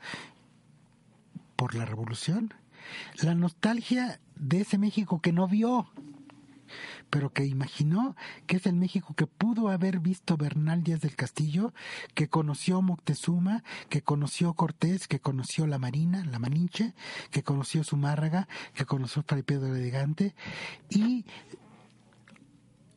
por 1.55 1.75
la 1.75 1.85
revolución 1.85 2.53
la 3.21 3.35
nostalgia 3.35 4.19
de 4.35 4.61
ese 4.61 4.77
México 4.77 5.21
que 5.21 5.31
no 5.31 5.47
vio, 5.47 5.87
pero 7.09 7.31
que 7.31 7.45
imaginó 7.45 8.15
que 8.47 8.57
es 8.57 8.65
el 8.65 8.75
México 8.75 9.13
que 9.13 9.27
pudo 9.27 9.69
haber 9.69 9.99
visto 9.99 10.37
Bernal 10.37 10.83
Díaz 10.83 11.01
del 11.01 11.15
Castillo, 11.15 11.73
que 12.13 12.27
conoció 12.27 12.81
Moctezuma, 12.81 13.63
que 13.89 14.01
conoció 14.01 14.53
Cortés, 14.53 15.07
que 15.07 15.19
conoció 15.19 15.67
la 15.67 15.79
Marina, 15.79 16.25
la 16.25 16.39
Maninche, 16.39 16.93
que 17.31 17.43
conoció 17.43 17.83
Zumárraga, 17.83 18.47
que 18.73 18.85
conoció 18.85 19.23
Fray 19.23 19.43
Pedro 19.43 19.75
Elegante, 19.75 20.35
y 20.89 21.25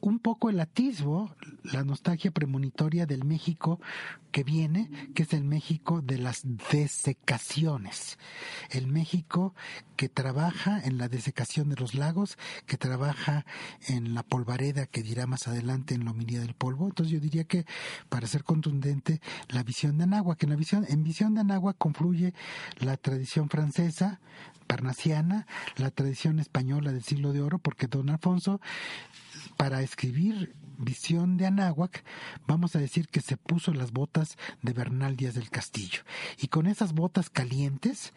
un 0.00 0.18
poco 0.18 0.50
el 0.50 0.60
atisbo, 0.60 1.34
la 1.62 1.84
nostalgia 1.84 2.30
premonitoria 2.30 3.06
del 3.06 3.24
México 3.24 3.80
que 4.30 4.44
viene, 4.44 4.90
que 5.14 5.22
es 5.22 5.32
el 5.32 5.44
México 5.44 6.02
de 6.02 6.18
las 6.18 6.42
desecaciones, 6.70 8.18
el 8.70 8.86
México 8.86 9.54
que 9.96 10.08
trabaja 10.08 10.80
en 10.82 10.98
la 10.98 11.08
desecación 11.08 11.68
de 11.70 11.76
los 11.76 11.94
lagos, 11.94 12.38
que 12.66 12.76
trabaja 12.76 13.44
en 13.88 14.14
la 14.14 14.22
polvareda 14.22 14.86
que 14.86 15.02
dirá 15.02 15.26
más 15.26 15.48
adelante 15.48 15.94
en 15.94 16.04
la 16.04 16.12
homilía 16.12 16.40
del 16.40 16.54
polvo. 16.54 16.86
Entonces 16.86 17.12
yo 17.12 17.20
diría 17.20 17.44
que, 17.44 17.64
para 18.08 18.26
ser 18.26 18.44
contundente, 18.44 19.20
la 19.48 19.62
visión 19.62 19.98
de 19.98 20.04
Anáhuac, 20.04 20.42
en 20.42 20.50
la 20.50 20.56
visión, 20.56 20.86
en 20.88 21.02
visión 21.02 21.34
de 21.34 21.40
Anáhuac 21.40 21.76
confluye 21.78 22.34
la 22.78 22.96
tradición 22.96 23.48
francesa, 23.48 24.20
parnasiana, 24.68 25.46
la 25.76 25.90
tradición 25.90 26.38
española 26.38 26.92
del 26.92 27.02
siglo 27.02 27.32
de 27.32 27.40
oro, 27.40 27.58
porque 27.58 27.88
don 27.88 28.10
Alfonso 28.10 28.60
para 29.58 29.82
escribir 29.82 30.54
Visión 30.78 31.36
de 31.36 31.46
Anáhuac, 31.46 32.04
vamos 32.46 32.76
a 32.76 32.78
decir 32.78 33.08
que 33.08 33.20
se 33.20 33.36
puso 33.36 33.74
las 33.74 33.90
botas 33.90 34.38
de 34.62 34.72
Bernal 34.72 35.16
Díaz 35.16 35.34
del 35.34 35.50
Castillo. 35.50 36.02
Y 36.40 36.46
con 36.46 36.68
esas 36.68 36.92
botas 36.94 37.28
calientes, 37.28 38.14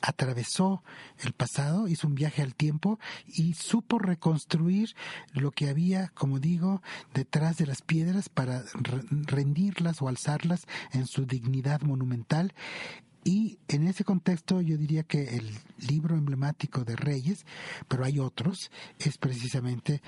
atravesó 0.00 0.84
el 1.18 1.32
pasado, 1.32 1.88
hizo 1.88 2.06
un 2.06 2.14
viaje 2.14 2.42
al 2.42 2.54
tiempo 2.54 3.00
y 3.26 3.54
supo 3.54 3.98
reconstruir 3.98 4.94
lo 5.32 5.50
que 5.50 5.68
había, 5.68 6.08
como 6.10 6.38
digo, 6.38 6.82
detrás 7.14 7.56
de 7.56 7.66
las 7.66 7.82
piedras 7.82 8.28
para 8.28 8.62
rendirlas 9.10 10.00
o 10.00 10.08
alzarlas 10.08 10.66
en 10.92 11.08
su 11.08 11.26
dignidad 11.26 11.82
monumental 11.82 12.54
y 13.28 13.58
en 13.68 13.86
ese 13.86 14.04
contexto 14.04 14.62
yo 14.62 14.78
diría 14.78 15.02
que 15.02 15.36
el 15.36 15.50
libro 15.86 16.16
emblemático 16.16 16.84
de 16.84 16.96
Reyes, 16.96 17.44
pero 17.86 18.06
hay 18.06 18.18
otros, 18.18 18.70
es 18.98 19.18
precisamente 19.18 20.00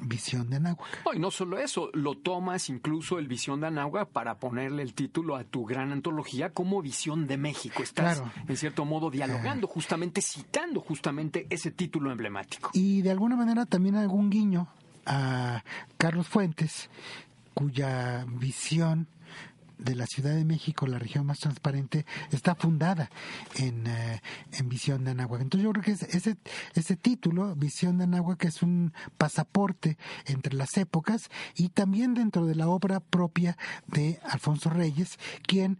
Visión 0.00 0.50
de 0.50 0.56
Anáhuac. 0.56 0.88
y 1.14 1.20
no 1.20 1.30
solo 1.30 1.58
eso, 1.58 1.90
lo 1.92 2.16
tomas 2.16 2.70
incluso 2.70 3.20
el 3.20 3.28
Visión 3.28 3.60
de 3.60 3.68
Anáhuac 3.68 4.08
para 4.08 4.40
ponerle 4.40 4.82
el 4.82 4.94
título 4.94 5.36
a 5.36 5.44
tu 5.44 5.64
gran 5.64 5.92
antología 5.92 6.50
como 6.50 6.82
Visión 6.82 7.28
de 7.28 7.36
México. 7.36 7.84
Estás, 7.84 8.20
en 8.48 8.56
cierto 8.56 8.84
modo, 8.84 9.08
dialogando, 9.08 9.68
justamente 9.68 10.22
citando 10.22 10.80
justamente 10.80 11.46
ese 11.50 11.70
título 11.70 12.10
emblemático. 12.10 12.70
Y 12.74 13.02
de 13.02 13.12
alguna 13.12 13.36
manera 13.36 13.64
también 13.64 13.94
algún 13.94 14.28
guiño 14.28 14.66
a 15.06 15.62
Carlos 15.98 16.26
Fuentes, 16.26 16.90
cuya 17.54 18.26
visión 18.28 19.06
de 19.84 19.94
la 19.94 20.06
Ciudad 20.06 20.34
de 20.34 20.44
México, 20.44 20.86
la 20.86 20.98
región 20.98 21.26
más 21.26 21.38
transparente, 21.38 22.06
está 22.30 22.54
fundada 22.54 23.10
en, 23.56 23.86
eh, 23.86 24.22
en 24.52 24.68
Visión 24.68 25.04
de 25.04 25.12
Anáhuac. 25.12 25.42
Entonces 25.42 25.64
yo 25.64 25.72
creo 25.72 25.84
que 25.84 25.92
ese, 25.92 26.36
ese 26.74 26.96
título, 26.96 27.54
Visión 27.56 27.98
de 27.98 28.04
Anáhuac, 28.04 28.44
es 28.44 28.62
un 28.62 28.92
pasaporte 29.18 29.98
entre 30.26 30.54
las 30.54 30.76
épocas 30.76 31.30
y 31.56 31.70
también 31.70 32.14
dentro 32.14 32.46
de 32.46 32.54
la 32.54 32.68
obra 32.68 33.00
propia 33.00 33.56
de 33.86 34.20
Alfonso 34.24 34.70
Reyes, 34.70 35.18
quien 35.46 35.78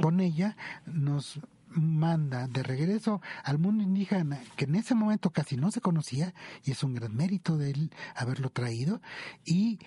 con 0.00 0.20
ella 0.20 0.56
nos 0.86 1.40
manda 1.68 2.46
de 2.46 2.62
regreso 2.62 3.20
al 3.42 3.58
mundo 3.58 3.82
indígena 3.82 4.40
que 4.56 4.64
en 4.64 4.76
ese 4.76 4.94
momento 4.94 5.30
casi 5.30 5.56
no 5.56 5.70
se 5.70 5.80
conocía 5.80 6.34
y 6.64 6.70
es 6.70 6.84
un 6.84 6.94
gran 6.94 7.14
mérito 7.14 7.58
de 7.58 7.70
él 7.70 7.90
haberlo 8.14 8.50
traído 8.50 9.00
y 9.44 9.80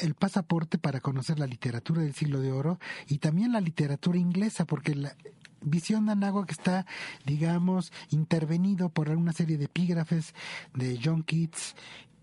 el 0.00 0.14
pasaporte 0.14 0.78
para 0.78 1.00
conocer 1.00 1.38
la 1.38 1.46
literatura 1.46 2.02
del 2.02 2.14
siglo 2.14 2.40
de 2.40 2.52
oro 2.52 2.78
y 3.08 3.18
también 3.18 3.52
la 3.52 3.60
literatura 3.60 4.18
inglesa 4.18 4.64
porque 4.64 4.94
la 4.94 5.14
visión 5.62 6.06
de 6.06 6.12
que 6.46 6.52
está 6.52 6.86
digamos 7.26 7.92
intervenido 8.10 8.88
por 8.88 9.10
una 9.10 9.32
serie 9.32 9.58
de 9.58 9.66
epígrafes 9.66 10.34
de 10.74 10.98
John 11.02 11.22
Keats 11.22 11.74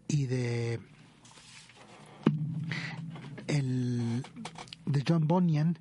y 0.07 0.25
de 0.25 0.79
el 3.47 4.23
de 4.85 5.03
John 5.07 5.27
Bunyan 5.27 5.77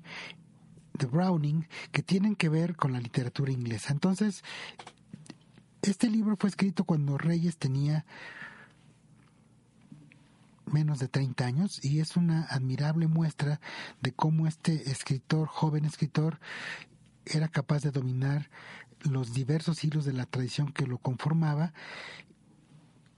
de 0.93 1.05
Browning 1.05 1.67
que 1.91 2.03
tienen 2.03 2.35
que 2.35 2.49
ver 2.49 2.75
con 2.75 2.93
la 2.93 2.99
literatura 2.99 3.51
inglesa. 3.51 3.91
Entonces, 3.91 4.43
este 5.81 6.09
libro 6.09 6.35
fue 6.37 6.49
escrito 6.49 6.83
cuando 6.85 7.17
Reyes 7.17 7.57
tenía 7.57 8.05
menos 10.77 10.99
de 10.99 11.07
30 11.07 11.43
años 11.43 11.83
y 11.83 12.01
es 12.01 12.17
una 12.17 12.43
admirable 12.51 13.07
muestra 13.07 13.59
de 13.99 14.11
cómo 14.11 14.45
este 14.45 14.91
escritor, 14.91 15.47
joven 15.47 15.85
escritor, 15.85 16.39
era 17.25 17.47
capaz 17.47 17.81
de 17.81 17.89
dominar 17.89 18.51
los 19.01 19.33
diversos 19.33 19.83
hilos 19.83 20.05
de 20.05 20.13
la 20.13 20.27
tradición 20.27 20.71
que 20.71 20.85
lo 20.85 20.99
conformaba 20.99 21.73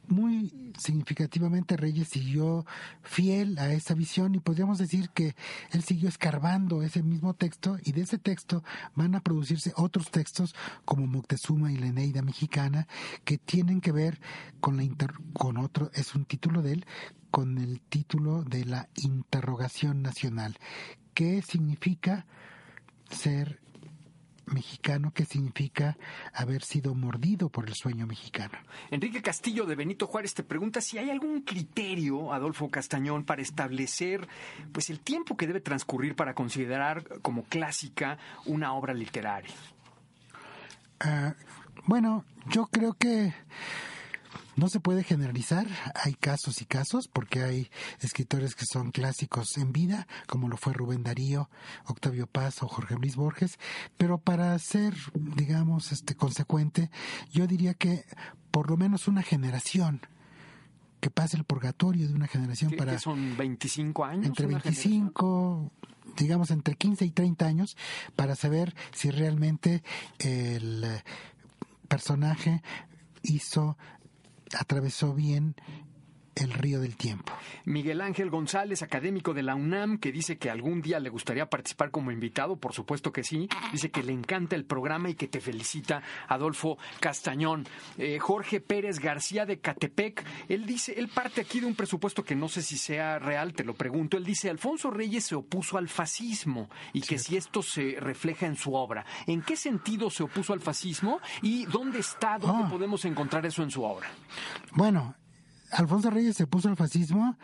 muy 0.10 0.74
significativamente 0.78 1.78
Reyes 1.78 2.08
siguió 2.10 2.66
fiel 3.02 3.58
a 3.60 3.72
esa 3.72 3.94
visión 3.94 4.36
y 4.36 4.40
podríamos 4.40 4.78
decir 4.78 5.10
que 5.10 5.36
él 5.72 5.84
siguió 5.84 6.10
escarbando 6.10 6.84
ese 6.84 7.04
mismo 7.04 7.34
texto 7.34 7.78
y 7.84 7.92
de 7.92 8.02
ese 8.02 8.18
texto 8.18 8.64
van 8.96 9.16
a 9.16 9.22
producirse 9.22 9.74
otros 9.76 10.12
textos 10.12 10.56
como 10.86 11.08
Moctezuma 11.08 11.72
y 11.72 11.78
la 11.78 11.88
Eneida 11.88 12.22
mexicana 12.22 12.88
que 13.24 13.38
tienen 13.38 13.82
que 13.82 13.92
ver 13.92 14.20
con 14.60 14.78
la 14.78 14.84
con 15.34 15.58
otro 15.58 15.92
es 15.94 16.16
un 16.16 16.26
título 16.26 16.62
de 16.62 16.74
él 16.74 16.86
con 17.32 17.60
el 17.60 17.80
título 17.82 18.44
de 18.44 18.66
la 18.66 18.90
interrogación 18.96 20.02
nacional. 20.02 20.58
¿qué 21.20 21.42
significa 21.42 22.26
ser 23.12 23.60
mexicano 24.52 25.12
que 25.14 25.26
significa 25.26 25.98
haber 26.34 26.64
sido 26.64 26.96
mordido 26.96 27.50
por 27.50 27.68
el 27.68 27.76
sueño 27.76 28.08
mexicano. 28.08 28.58
Enrique 28.92 29.22
Castillo 29.22 29.66
de 29.66 29.76
Benito 29.76 30.08
Juárez 30.08 30.34
te 30.34 30.44
pregunta 30.44 30.82
si 30.82 30.98
hay 30.98 31.10
algún 31.10 31.42
criterio, 31.42 32.34
Adolfo 32.34 32.70
Castañón, 32.70 33.24
para 33.24 33.42
establecer 33.42 34.28
pues 34.72 34.90
el 34.90 35.00
tiempo 35.00 35.38
que 35.38 35.48
debe 35.48 35.62
transcurrir 35.62 36.16
para 36.16 36.34
considerar 36.34 37.20
como 37.22 37.44
clásica 37.44 38.18
una 38.46 38.74
obra 38.74 38.94
literaria. 38.94 39.54
Ah, 41.00 41.34
bueno, 41.86 42.26
yo 42.48 42.68
creo 42.68 42.94
que 42.94 43.34
no 44.60 44.68
se 44.68 44.80
puede 44.80 45.04
generalizar, 45.04 45.66
hay 45.96 46.14
casos 46.14 46.62
y 46.62 46.66
casos, 46.66 47.08
porque 47.08 47.44
hay 47.44 47.72
escritores 48.02 48.56
que 48.56 48.66
son 48.66 48.92
clásicos 48.92 49.58
en 49.58 49.72
vida, 49.72 50.08
como 50.28 50.50
lo 50.50 50.58
fue 50.58 50.74
Rubén 50.74 51.02
Darío, 51.02 51.50
Octavio 51.86 52.28
Paz 52.28 52.62
o 52.62 52.68
Jorge 52.68 52.96
Luis 52.96 53.16
Borges, 53.16 53.58
pero 53.98 54.18
para 54.18 54.58
ser, 54.60 54.94
digamos, 55.14 55.94
este 55.94 56.16
consecuente, 56.16 56.92
yo 57.32 57.48
diría 57.48 57.74
que 57.74 58.04
por 58.52 58.70
lo 58.70 58.76
menos 58.76 59.08
una 59.08 59.24
generación 59.24 60.02
que 61.00 61.10
pase 61.10 61.38
el 61.38 61.46
purgatorio 61.46 62.10
de 62.10 62.14
una 62.14 62.28
generación 62.28 62.74
para... 62.78 62.92
Que 62.92 63.00
son 63.00 63.38
25 63.38 64.04
años. 64.04 64.26
Entre 64.26 64.46
25, 64.46 65.72
digamos 66.18 66.52
entre 66.52 66.76
15 66.76 67.06
y 67.06 67.12
30 67.12 67.46
años, 67.46 67.78
para 68.18 68.36
saber 68.36 68.76
si 68.92 69.10
realmente 69.10 69.84
el 70.18 70.86
personaje 71.88 72.62
hizo 73.24 73.78
atravesó 74.58 75.14
bien 75.14 75.56
el 76.42 76.54
río 76.54 76.80
del 76.80 76.96
tiempo. 76.96 77.34
Miguel 77.66 78.02
Ángel 78.02 78.30
González, 78.30 78.82
académico 78.82 79.34
de 79.34 79.44
la 79.44 79.56
UNAM, 79.56 79.98
que 79.98 80.12
dice 80.12 80.38
que 80.38 80.50
algún 80.50 80.82
día 80.82 81.00
le 81.00 81.10
gustaría 81.10 81.50
participar 81.50 81.92
como 81.92 82.12
invitado, 82.12 82.56
por 82.58 82.74
supuesto 82.74 83.12
que 83.12 83.24
sí, 83.24 83.48
dice 83.72 83.92
que 83.92 84.04
le 84.04 84.14
encanta 84.14 84.56
el 84.56 84.66
programa 84.66 85.10
y 85.10 85.16
que 85.16 85.28
te 85.28 85.42
felicita 85.42 86.02
Adolfo 86.28 86.78
Castañón. 87.00 87.68
Eh, 87.98 88.20
Jorge 88.20 88.62
Pérez 88.62 89.00
García 89.00 89.46
de 89.46 89.60
Catepec, 89.60 90.24
él 90.48 90.66
dice, 90.66 90.94
él 90.98 91.10
parte 91.10 91.42
aquí 91.42 91.60
de 91.60 91.66
un 91.66 91.76
presupuesto 91.76 92.24
que 92.24 92.36
no 92.36 92.48
sé 92.48 92.62
si 92.62 92.78
sea 92.78 93.20
real, 93.20 93.54
te 93.54 93.64
lo 93.64 93.74
pregunto, 93.74 94.18
él 94.18 94.26
dice, 94.26 94.50
Alfonso 94.50 94.92
Reyes 94.92 95.26
se 95.26 95.36
opuso 95.36 95.78
al 95.78 95.90
fascismo 95.90 96.70
y 96.94 97.02
que 97.02 97.18
si 97.18 97.38
esto 97.38 97.62
se 97.62 97.98
refleja 98.00 98.46
en 98.46 98.56
su 98.56 98.74
obra. 98.74 99.06
¿En 99.28 99.42
qué 99.42 99.56
sentido 99.56 100.10
se 100.10 100.24
opuso 100.24 100.54
al 100.54 100.62
fascismo 100.62 101.20
y 101.42 101.66
dónde 101.66 102.00
está, 102.00 102.38
dónde 102.38 102.66
ah. 102.66 102.70
podemos 102.70 103.06
encontrar 103.06 103.46
eso 103.46 103.64
en 103.64 103.72
su 103.72 103.84
obra? 103.84 104.10
Bueno, 104.72 105.16
Alfonso 105.72 106.10
Reyes 106.10 106.36
se 106.36 106.48
puso 106.48 106.70
al 106.70 106.78
fascismo 106.78 107.38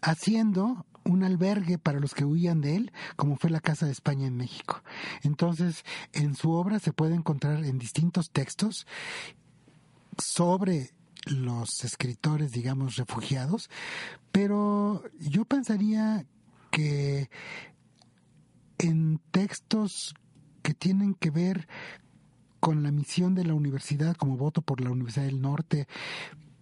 haciendo 0.00 0.86
un 1.04 1.24
albergue 1.24 1.78
para 1.78 2.00
los 2.00 2.14
que 2.14 2.24
huían 2.24 2.60
de 2.60 2.76
él, 2.76 2.92
como 3.16 3.36
fue 3.36 3.50
la 3.50 3.60
Casa 3.60 3.86
de 3.86 3.92
España 3.92 4.26
en 4.26 4.36
México. 4.36 4.82
Entonces, 5.22 5.84
en 6.12 6.34
su 6.34 6.52
obra 6.52 6.78
se 6.78 6.92
puede 6.92 7.14
encontrar 7.14 7.64
en 7.64 7.78
distintos 7.78 8.30
textos 8.30 8.86
sobre 10.18 10.90
los 11.26 11.84
escritores, 11.84 12.52
digamos, 12.52 12.96
refugiados, 12.96 13.70
pero 14.32 15.02
yo 15.18 15.44
pensaría 15.44 16.26
que 16.70 17.30
en 18.78 19.20
textos 19.30 20.14
que 20.62 20.74
tienen 20.74 21.14
que 21.14 21.30
ver 21.30 21.68
con 22.62 22.84
la 22.84 22.92
misión 22.92 23.34
de 23.34 23.44
la 23.44 23.54
universidad 23.54 24.14
como 24.14 24.36
voto 24.36 24.62
por 24.62 24.80
la 24.80 24.88
Universidad 24.88 25.26
del 25.26 25.42
Norte 25.42 25.88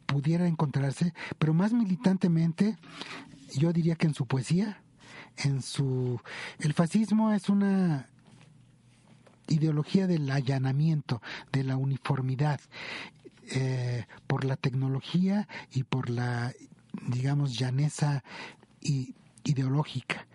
pudiera 0.06 0.46
encontrarse, 0.48 1.12
pero 1.38 1.52
más 1.52 1.74
militantemente 1.74 2.78
yo 3.54 3.70
diría 3.70 3.96
que 3.96 4.06
en 4.06 4.14
su 4.14 4.24
poesía, 4.24 4.82
en 5.36 5.60
su 5.60 6.18
el 6.58 6.72
fascismo 6.72 7.32
es 7.32 7.50
una 7.50 8.08
ideología 9.48 10.06
del 10.06 10.30
allanamiento, 10.30 11.20
de 11.52 11.64
la 11.64 11.76
uniformidad, 11.76 12.60
eh, 13.52 14.06
por 14.26 14.46
la 14.46 14.56
tecnología 14.56 15.48
y 15.70 15.82
por 15.82 16.08
la, 16.08 16.54
digamos, 17.08 17.58
llaneza 17.58 18.24
ideológica. 19.44 20.26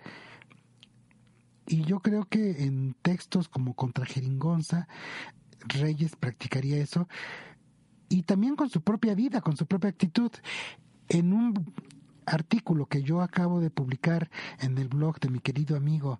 Y 1.65 1.81
yo 1.85 2.01
creo 2.01 2.25
que 2.25 2.65
en 2.65 2.95
textos 3.01 3.49
como 3.49 3.73
contra 3.73 4.05
Jeringonza 4.05 4.87
Reyes 5.67 6.15
practicaría 6.15 6.77
eso 6.77 7.07
y 8.09 8.23
también 8.23 8.55
con 8.55 8.69
su 8.69 8.81
propia 8.81 9.15
vida, 9.15 9.41
con 9.41 9.57
su 9.57 9.65
propia 9.65 9.89
actitud. 9.89 10.31
En 11.09 11.33
un 11.33 11.73
artículo 12.25 12.87
que 12.87 13.03
yo 13.03 13.21
acabo 13.21 13.59
de 13.59 13.69
publicar 13.69 14.29
en 14.59 14.77
el 14.77 14.87
blog 14.87 15.19
de 15.19 15.29
mi 15.29 15.39
querido 15.39 15.77
amigo 15.77 16.19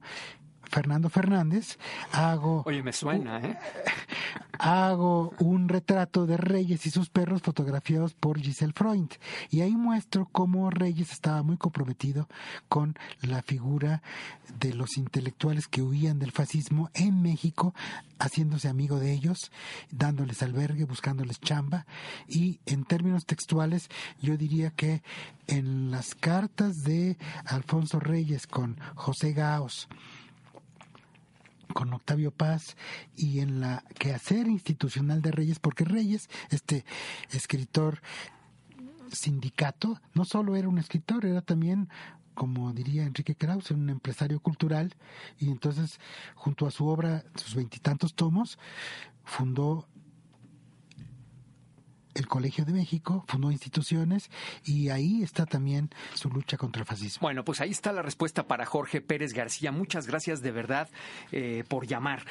Fernando 0.69 1.09
Fernández, 1.09 1.77
hago... 2.11 2.63
Oye, 2.65 2.83
me 2.83 2.93
suena, 2.93 3.39
¿eh? 3.39 3.57
Hago 4.57 5.33
un 5.39 5.67
retrato 5.67 6.25
de 6.25 6.37
Reyes 6.37 6.85
y 6.85 6.89
sus 6.89 7.09
perros 7.09 7.41
fotografiados 7.41 8.13
por 8.13 8.39
Giselle 8.39 8.73
Freund. 8.73 9.11
Y 9.49 9.61
ahí 9.61 9.75
muestro 9.75 10.29
cómo 10.31 10.69
Reyes 10.69 11.11
estaba 11.11 11.43
muy 11.43 11.57
comprometido 11.57 12.29
con 12.69 12.97
la 13.21 13.41
figura 13.41 14.01
de 14.59 14.73
los 14.73 14.97
intelectuales 14.97 15.67
que 15.67 15.81
huían 15.81 16.19
del 16.19 16.31
fascismo 16.31 16.89
en 16.93 17.21
México, 17.21 17.73
haciéndose 18.17 18.69
amigo 18.69 18.99
de 18.99 19.11
ellos, 19.11 19.51
dándoles 19.91 20.41
albergue, 20.41 20.85
buscándoles 20.85 21.39
chamba. 21.39 21.85
Y 22.27 22.59
en 22.65 22.85
términos 22.85 23.25
textuales, 23.25 23.89
yo 24.21 24.37
diría 24.37 24.71
que 24.71 25.03
en 25.47 25.91
las 25.91 26.15
cartas 26.15 26.83
de 26.83 27.17
Alfonso 27.45 27.99
Reyes 27.99 28.47
con 28.47 28.79
José 28.95 29.33
Gaos, 29.33 29.87
con 31.75 31.93
Octavio 31.93 32.31
Paz 32.31 32.77
y 33.17 33.41
en 33.41 33.59
la 33.59 33.83
quehacer 33.99 34.47
institucional 34.47 35.21
de 35.21 35.31
Reyes, 35.31 35.59
porque 35.59 35.83
Reyes, 35.83 36.29
este 36.49 36.85
escritor 37.31 38.01
sindicato, 39.11 39.99
no 40.13 40.23
solo 40.23 40.55
era 40.55 40.69
un 40.69 40.77
escritor, 40.77 41.25
era 41.25 41.41
también 41.41 41.89
como 42.33 42.71
diría 42.71 43.03
Enrique 43.03 43.35
Krauss, 43.35 43.71
un 43.71 43.89
empresario 43.89 44.39
cultural, 44.39 44.95
y 45.37 45.49
entonces, 45.49 45.99
junto 46.35 46.65
a 46.65 46.71
su 46.71 46.87
obra, 46.87 47.25
sus 47.35 47.55
veintitantos 47.55 48.13
tomos, 48.13 48.57
fundó 49.25 49.85
el 52.15 52.27
Colegio 52.27 52.65
de 52.65 52.73
México, 52.73 53.23
fundó 53.27 53.51
instituciones 53.51 54.29
y 54.63 54.89
ahí 54.89 55.21
está 55.21 55.45
también 55.45 55.89
su 56.13 56.29
lucha 56.29 56.57
contra 56.57 56.81
el 56.81 56.87
fascismo. 56.87 57.21
Bueno, 57.21 57.43
pues 57.43 57.61
ahí 57.61 57.71
está 57.71 57.91
la 57.91 58.01
respuesta 58.01 58.47
para 58.47 58.65
Jorge 58.65 59.01
Pérez 59.01 59.33
García. 59.33 59.71
Muchas 59.71 60.07
gracias 60.07 60.41
de 60.41 60.51
verdad 60.51 60.89
eh, 61.31 61.63
por 61.67 61.85
llamar. 61.85 62.25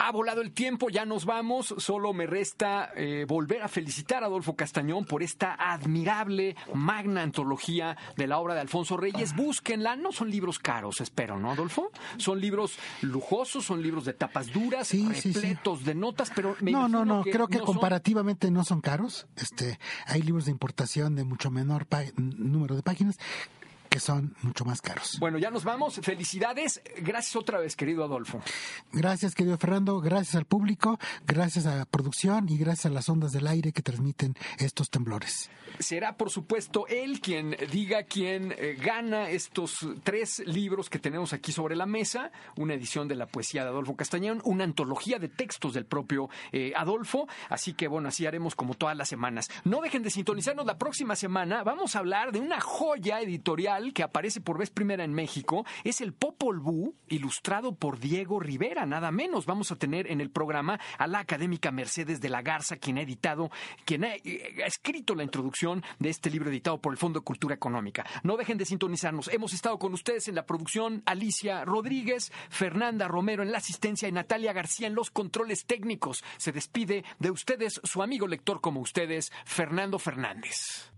Ha 0.00 0.12
volado 0.12 0.42
el 0.42 0.52
tiempo, 0.52 0.90
ya 0.90 1.04
nos 1.04 1.24
vamos. 1.24 1.74
Solo 1.78 2.12
me 2.12 2.26
resta 2.26 2.92
eh, 2.94 3.24
volver 3.28 3.62
a 3.62 3.68
felicitar 3.68 4.22
a 4.22 4.26
Adolfo 4.26 4.54
Castañón 4.54 5.04
por 5.04 5.24
esta 5.24 5.54
admirable, 5.58 6.54
magna 6.72 7.22
antología 7.22 7.96
de 8.16 8.26
la 8.28 8.38
obra 8.38 8.54
de 8.54 8.60
Alfonso 8.60 8.96
Reyes. 8.96 9.34
Búsquenla, 9.34 9.96
no 9.96 10.12
son 10.12 10.30
libros 10.30 10.60
caros, 10.60 11.00
espero, 11.00 11.38
¿no, 11.40 11.50
Adolfo? 11.50 11.90
Son 12.16 12.40
libros 12.40 12.78
lujosos, 13.02 13.64
son 13.64 13.82
libros 13.82 14.04
de 14.04 14.12
tapas 14.12 14.52
duras, 14.52 14.86
Sí, 14.86 15.04
sí, 15.14 15.20
sí. 15.20 15.32
repletos 15.32 15.84
de 15.84 15.94
notas, 15.96 16.30
pero 16.34 16.56
me 16.60 16.70
No, 16.70 16.88
no, 16.88 17.04
no, 17.04 17.22
creo 17.24 17.48
que 17.48 17.58
no 17.58 17.66
son- 17.66 17.74
comparativamente 17.74 18.50
no 18.52 18.64
son 18.64 18.80
caros. 18.80 19.26
Este, 19.36 19.80
hay 20.06 20.22
libros 20.22 20.44
de 20.44 20.52
importación 20.52 21.16
de 21.16 21.24
mucho 21.24 21.50
menor 21.50 21.86
número 22.16 22.76
de 22.76 22.82
páginas 22.82 23.18
que 23.88 24.00
son 24.00 24.34
mucho 24.42 24.64
más 24.64 24.80
caros. 24.80 25.16
Bueno, 25.18 25.38
ya 25.38 25.50
nos 25.50 25.64
vamos. 25.64 26.00
Felicidades. 26.02 26.80
Gracias 26.98 27.36
otra 27.36 27.58
vez, 27.58 27.76
querido 27.76 28.04
Adolfo. 28.04 28.40
Gracias, 28.92 29.34
querido 29.34 29.58
Fernando, 29.58 30.00
gracias 30.00 30.34
al 30.34 30.44
público, 30.44 30.98
gracias 31.26 31.66
a 31.66 31.76
la 31.76 31.84
producción 31.84 32.48
y 32.48 32.58
gracias 32.58 32.86
a 32.86 32.90
las 32.90 33.08
ondas 33.08 33.32
del 33.32 33.46
aire 33.46 33.72
que 33.72 33.82
transmiten 33.82 34.34
estos 34.58 34.90
temblores. 34.90 35.50
Será, 35.78 36.16
por 36.16 36.30
supuesto, 36.30 36.86
él 36.88 37.20
quien 37.20 37.56
diga 37.70 38.02
quién 38.02 38.52
eh, 38.56 38.76
gana 38.80 39.30
estos 39.30 39.86
tres 40.02 40.42
libros 40.46 40.90
que 40.90 40.98
tenemos 40.98 41.32
aquí 41.32 41.52
sobre 41.52 41.76
la 41.76 41.86
mesa. 41.86 42.32
Una 42.56 42.74
edición 42.74 43.06
de 43.06 43.14
la 43.14 43.26
poesía 43.26 43.62
de 43.62 43.70
Adolfo 43.70 43.94
Castañón, 43.94 44.40
una 44.44 44.64
antología 44.64 45.18
de 45.18 45.28
textos 45.28 45.74
del 45.74 45.86
propio 45.86 46.30
eh, 46.52 46.72
Adolfo. 46.74 47.28
Así 47.48 47.74
que, 47.74 47.86
bueno, 47.86 48.08
así 48.08 48.26
haremos 48.26 48.54
como 48.54 48.74
todas 48.74 48.96
las 48.96 49.08
semanas. 49.08 49.50
No 49.64 49.80
dejen 49.80 50.02
de 50.02 50.10
sintonizarnos 50.10 50.66
la 50.66 50.78
próxima 50.78 51.14
semana. 51.14 51.62
Vamos 51.62 51.94
a 51.94 52.00
hablar 52.00 52.32
de 52.32 52.40
una 52.40 52.60
joya 52.60 53.20
editorial 53.20 53.77
que 53.92 54.02
aparece 54.02 54.40
por 54.40 54.58
vez 54.58 54.70
primera 54.70 55.04
en 55.04 55.14
México. 55.14 55.64
Es 55.84 56.00
el 56.00 56.12
Popol 56.12 56.60
Vuh, 56.60 56.94
ilustrado 57.08 57.74
por 57.74 57.98
Diego 57.98 58.40
Rivera, 58.40 58.86
nada 58.86 59.10
menos. 59.10 59.46
Vamos 59.46 59.70
a 59.72 59.76
tener 59.76 60.10
en 60.10 60.20
el 60.20 60.30
programa 60.30 60.80
a 60.98 61.06
la 61.06 61.20
académica 61.20 61.70
Mercedes 61.70 62.20
de 62.20 62.28
la 62.28 62.42
Garza, 62.42 62.76
quien 62.76 62.98
ha 62.98 63.02
editado, 63.02 63.50
quien 63.84 64.04
ha, 64.04 64.14
eh, 64.16 64.62
ha 64.62 64.66
escrito 64.66 65.14
la 65.14 65.22
introducción 65.22 65.82
de 65.98 66.10
este 66.10 66.30
libro 66.30 66.50
editado 66.50 66.80
por 66.80 66.92
el 66.92 66.98
Fondo 66.98 67.20
de 67.20 67.24
Cultura 67.24 67.54
Económica. 67.54 68.04
No 68.22 68.36
dejen 68.36 68.58
de 68.58 68.64
sintonizarnos. 68.64 69.28
Hemos 69.28 69.52
estado 69.52 69.78
con 69.78 69.94
ustedes 69.94 70.28
en 70.28 70.34
la 70.34 70.46
producción 70.46 71.02
Alicia 71.06 71.64
Rodríguez, 71.64 72.32
Fernanda 72.50 73.08
Romero 73.08 73.42
en 73.42 73.52
la 73.52 73.58
asistencia 73.58 74.08
y 74.08 74.12
Natalia 74.12 74.52
García 74.52 74.86
en 74.86 74.94
los 74.94 75.10
controles 75.10 75.66
técnicos. 75.66 76.24
Se 76.36 76.52
despide 76.52 77.04
de 77.18 77.30
ustedes 77.30 77.80
su 77.84 78.02
amigo 78.02 78.26
lector 78.26 78.60
como 78.60 78.80
ustedes, 78.80 79.30
Fernando 79.44 79.98
Fernández. 79.98 80.90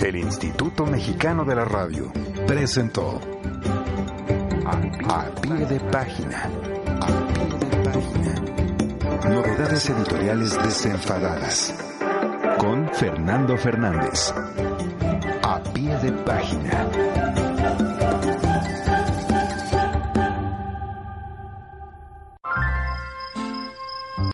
El 0.00 0.16
Instituto 0.16 0.86
Mexicano 0.86 1.44
de 1.44 1.54
la 1.54 1.64
Radio 1.64 2.12
presentó 2.46 3.20
A 4.64 5.24
pie 5.42 5.66
de 5.66 5.80
página. 5.80 6.50
A 7.00 7.06
pie 7.32 7.58
de 7.58 7.90
página. 7.90 9.28
Novedades 9.28 9.90
editoriales 9.90 10.62
desenfadadas. 10.62 11.74
Con 12.58 12.88
Fernando 12.94 13.56
Fernández. 13.56 14.32
A 15.42 15.62
pie 15.74 15.96
de 15.98 16.12
página. 16.12 17.47